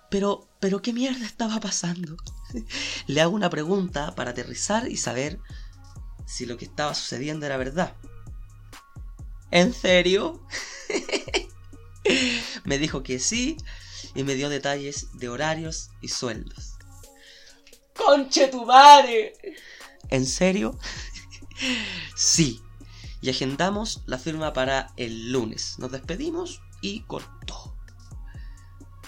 Pero, 0.09 0.47
pero 0.59 0.81
qué 0.81 0.93
mierda 0.93 1.25
estaba 1.25 1.59
pasando. 1.59 2.17
Le 3.07 3.21
hago 3.21 3.35
una 3.35 3.49
pregunta 3.49 4.15
para 4.15 4.31
aterrizar 4.31 4.87
y 4.89 4.97
saber 4.97 5.39
si 6.25 6.45
lo 6.45 6.57
que 6.57 6.65
estaba 6.65 6.93
sucediendo 6.93 7.45
era 7.45 7.57
verdad. 7.57 7.95
¿En 9.51 9.73
serio? 9.73 10.45
me 12.63 12.77
dijo 12.77 13.03
que 13.03 13.19
sí 13.19 13.57
y 14.15 14.23
me 14.23 14.35
dio 14.35 14.49
detalles 14.49 15.07
de 15.13 15.29
horarios 15.29 15.89
y 16.01 16.07
sueldos. 16.07 16.75
¡Conche 17.95 18.47
tu 18.47 18.65
madre! 18.65 19.33
¿En 20.09 20.25
serio? 20.25 20.77
sí. 22.15 22.61
Y 23.21 23.29
agendamos 23.29 24.01
la 24.07 24.17
firma 24.17 24.53
para 24.53 24.93
el 24.97 25.31
lunes. 25.31 25.75
Nos 25.77 25.91
despedimos 25.91 26.61
y 26.81 27.01
cortó. 27.01 27.77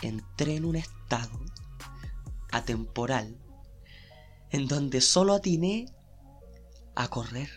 Entré 0.02 0.56
en 0.56 0.66
un 0.66 0.76
estado 0.76 1.40
atemporal 2.52 3.38
en 4.54 4.68
donde 4.68 5.02
solo 5.02 5.34
atiné 5.34 5.88
a 6.96 7.08
correr. 7.10 7.50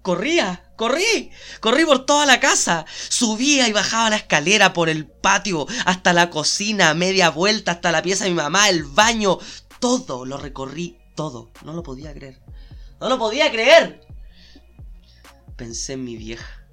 Corría, 0.00 0.72
corrí, 0.76 1.30
corrí 1.60 1.84
por 1.84 2.06
toda 2.06 2.26
la 2.26 2.40
casa, 2.40 2.86
subía 3.08 3.68
y 3.68 3.72
bajaba 3.72 4.10
la 4.10 4.16
escalera 4.16 4.72
por 4.72 4.88
el 4.88 5.06
patio, 5.06 5.66
hasta 5.84 6.12
la 6.12 6.28
cocina, 6.28 6.92
media 6.94 7.30
vuelta, 7.30 7.72
hasta 7.72 7.92
la 7.92 8.02
pieza 8.02 8.24
de 8.24 8.30
mi 8.30 8.36
mamá, 8.36 8.68
el 8.68 8.84
baño, 8.84 9.38
todo 9.78 10.24
lo 10.24 10.38
recorrí, 10.38 10.98
todo, 11.14 11.52
no 11.64 11.72
lo 11.72 11.84
podía 11.84 12.12
creer, 12.14 12.40
no 13.00 13.08
lo 13.08 13.18
podía 13.18 13.50
creer. 13.52 14.00
Pensé 15.56 15.92
en 15.92 16.04
mi 16.04 16.16
vieja, 16.16 16.66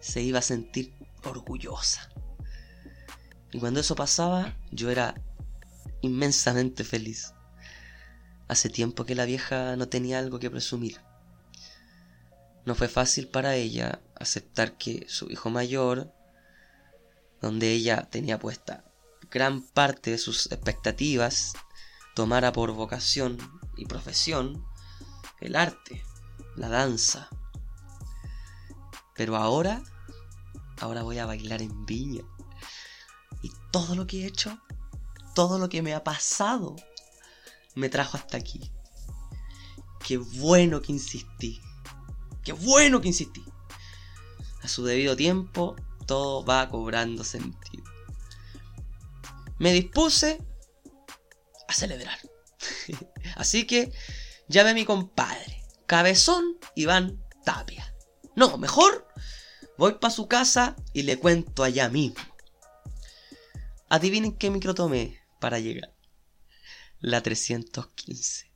se 0.00 0.22
iba 0.22 0.38
a 0.38 0.42
sentir 0.42 0.94
orgullosa. 1.24 2.08
Y 3.50 3.60
cuando 3.60 3.80
eso 3.80 3.94
pasaba, 3.94 4.56
yo 4.70 4.90
era 4.90 5.14
inmensamente 6.00 6.84
feliz. 6.84 7.34
Hace 8.48 8.68
tiempo 8.68 9.04
que 9.04 9.14
la 9.14 9.24
vieja 9.24 9.76
no 9.76 9.88
tenía 9.88 10.18
algo 10.18 10.38
que 10.38 10.50
presumir. 10.50 11.00
No 12.64 12.74
fue 12.74 12.88
fácil 12.88 13.28
para 13.28 13.56
ella 13.56 14.00
aceptar 14.14 14.76
que 14.78 15.06
su 15.08 15.30
hijo 15.30 15.50
mayor, 15.50 16.12
donde 17.40 17.72
ella 17.72 18.08
tenía 18.10 18.38
puesta 18.38 18.84
gran 19.32 19.62
parte 19.62 20.10
de 20.10 20.18
sus 20.18 20.52
expectativas, 20.52 21.54
tomara 22.14 22.52
por 22.52 22.72
vocación 22.72 23.38
y 23.76 23.86
profesión 23.86 24.66
el 25.40 25.56
arte, 25.56 26.04
la 26.54 26.68
danza. 26.68 27.28
Pero 29.16 29.36
ahora, 29.36 29.82
ahora 30.82 31.04
voy 31.04 31.18
a 31.18 31.26
bailar 31.26 31.62
en 31.62 31.86
viña. 31.86 32.24
Y 33.40 33.50
todo 33.70 33.94
lo 33.94 34.06
que 34.06 34.22
he 34.22 34.26
hecho, 34.26 34.58
todo 35.34 35.58
lo 35.58 35.68
que 35.68 35.80
me 35.80 35.94
ha 35.94 36.02
pasado, 36.02 36.74
me 37.76 37.88
trajo 37.88 38.16
hasta 38.16 38.36
aquí. 38.36 38.72
Qué 40.04 40.16
bueno 40.18 40.82
que 40.82 40.90
insistí. 40.90 41.62
Qué 42.42 42.52
bueno 42.52 43.00
que 43.00 43.08
insistí. 43.08 43.44
A 44.62 44.68
su 44.68 44.84
debido 44.84 45.14
tiempo, 45.14 45.76
todo 46.06 46.44
va 46.44 46.68
cobrando 46.68 47.22
sentido. 47.22 47.84
Me 49.58 49.72
dispuse 49.72 50.38
a 51.68 51.72
celebrar. 51.72 52.18
Así 53.36 53.66
que 53.68 53.92
llamé 54.48 54.70
a 54.70 54.74
mi 54.74 54.84
compadre, 54.84 55.64
Cabezón 55.86 56.58
Iván 56.74 57.22
Tapia. 57.44 57.94
No, 58.34 58.58
mejor 58.58 59.11
voy 59.82 59.94
para 59.94 60.14
su 60.14 60.28
casa 60.28 60.76
y 60.92 61.02
le 61.02 61.18
cuento 61.18 61.64
allá 61.64 61.88
mismo. 61.88 62.22
Adivinen 63.88 64.36
qué 64.36 64.48
micro 64.48 64.76
tomé 64.76 65.18
para 65.40 65.58
llegar. 65.58 65.92
La 67.00 67.20
315. 67.20 68.52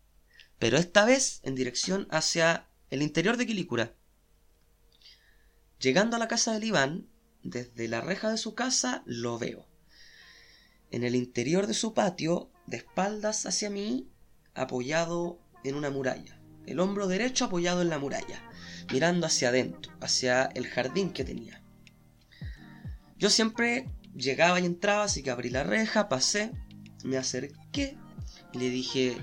Pero 0.61 0.79
esta 0.79 1.05
vez 1.05 1.41
en 1.43 1.57
dirección 1.57 2.07
hacia 2.13 2.69
el 2.91 3.03
interior 3.03 3.37
de 3.39 3.45
Quilicura. 3.45 3.97
Llegando 5.81 6.15
a 6.15 6.21
la 6.21 6.29
casa 6.29 6.53
del 6.53 6.63
Iván, 6.63 7.09
desde 7.43 7.89
la 7.89 8.03
reja 8.03 8.31
de 8.31 8.39
su 8.39 8.55
casa 8.55 9.03
lo 9.05 9.37
veo. 9.37 9.67
En 10.93 11.03
el 11.03 11.17
interior 11.17 11.67
de 11.67 11.75
su 11.75 11.93
patio, 11.93 12.53
de 12.69 12.77
espaldas 12.77 13.47
hacia 13.47 13.69
mí, 13.69 14.09
apoyado 14.55 15.41
en 15.65 15.75
una 15.75 15.91
muralla. 15.91 16.41
El 16.67 16.79
hombro 16.79 17.09
derecho 17.09 17.47
apoyado 17.47 17.83
en 17.83 17.89
la 17.89 17.99
muralla, 17.99 18.46
mirando 18.93 19.27
hacia 19.27 19.49
adentro, 19.49 19.93
hacia 20.01 20.45
el 20.55 20.67
jardín 20.67 21.11
que 21.11 21.25
tenía. 21.25 21.63
Yo 23.19 23.31
siempre 23.31 23.91
llegaba 24.15 24.61
y 24.61 24.67
entraba, 24.67 25.05
así 25.05 25.23
que 25.23 25.31
abrí 25.31 25.51
la 25.51 25.65
reja, 25.65 26.09
pasé, 26.09 26.53
me 27.05 27.17
acerqué 27.17 27.97
y 28.53 28.59
le 28.59 28.71
dije, 28.71 29.17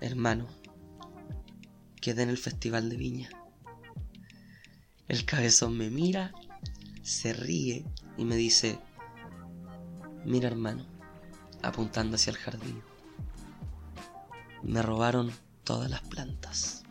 Hermano, 0.00 0.48
quedé 2.00 2.22
en 2.22 2.30
el 2.30 2.38
Festival 2.38 2.88
de 2.88 2.96
Viña. 2.96 3.30
El 5.08 5.24
cabezón 5.24 5.76
me 5.76 5.90
mira, 5.90 6.32
se 7.02 7.32
ríe 7.32 7.84
y 8.16 8.24
me 8.24 8.36
dice, 8.36 8.78
mira 10.24 10.48
hermano, 10.48 10.86
apuntando 11.62 12.16
hacia 12.16 12.30
el 12.30 12.36
jardín. 12.36 12.82
Me 14.62 14.82
robaron 14.82 15.32
todas 15.64 15.90
las 15.90 16.02
plantas. 16.02 16.84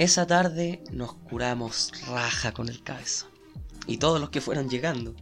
Esa 0.00 0.26
tarde 0.26 0.82
nos 0.90 1.12
curamos 1.12 1.92
raja 2.08 2.52
con 2.52 2.70
el 2.70 2.82
cabezón 2.82 3.28
y 3.86 3.98
todos 3.98 4.18
los 4.18 4.30
que 4.30 4.40
fueron 4.40 4.70
llegando. 4.70 5.14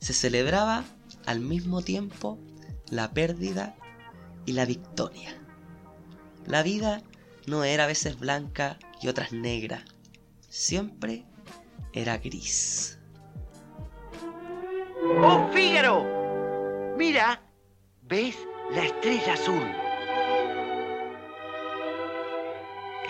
Se 0.00 0.12
celebraba 0.12 0.84
al 1.24 1.40
mismo 1.40 1.80
tiempo 1.80 2.38
la 2.90 3.10
pérdida 3.12 3.74
y 4.44 4.52
la 4.52 4.66
victoria. 4.66 5.34
La 6.44 6.62
vida 6.62 7.02
no 7.46 7.64
era 7.64 7.84
a 7.84 7.86
veces 7.86 8.18
blanca 8.18 8.78
y 9.00 9.08
otras 9.08 9.32
negra, 9.32 9.82
siempre 10.50 11.24
era 11.94 12.18
gris. 12.18 12.98
¡Oh, 15.22 15.48
Fígaro! 15.54 16.04
Mira, 16.98 17.42
¿ves 18.02 18.36
la 18.72 18.84
estrella 18.84 19.32
azul? 19.32 19.89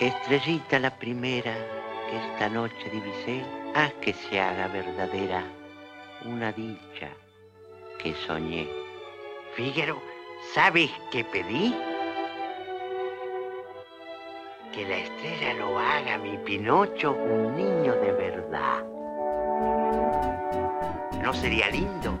Estrellita 0.01 0.79
la 0.79 0.89
primera 0.89 1.53
que 2.09 2.17
esta 2.17 2.49
noche 2.49 2.89
divisé, 2.91 3.45
haz 3.75 3.93
que 4.01 4.13
se 4.13 4.41
haga 4.41 4.67
verdadera 4.67 5.43
una 6.25 6.51
dicha 6.51 7.09
que 7.99 8.15
soñé. 8.25 8.67
Fígaro, 9.53 10.01
¿sabes 10.55 10.89
qué 11.11 11.23
pedí? 11.23 11.75
Que 14.73 14.87
la 14.87 14.97
estrella 14.97 15.53
lo 15.53 15.77
haga 15.77 16.17
mi 16.17 16.35
Pinocho 16.39 17.11
un 17.11 17.55
niño 17.55 17.93
de 17.93 18.11
verdad. 18.11 18.83
¿No 21.21 21.31
sería 21.31 21.69
lindo? 21.69 22.19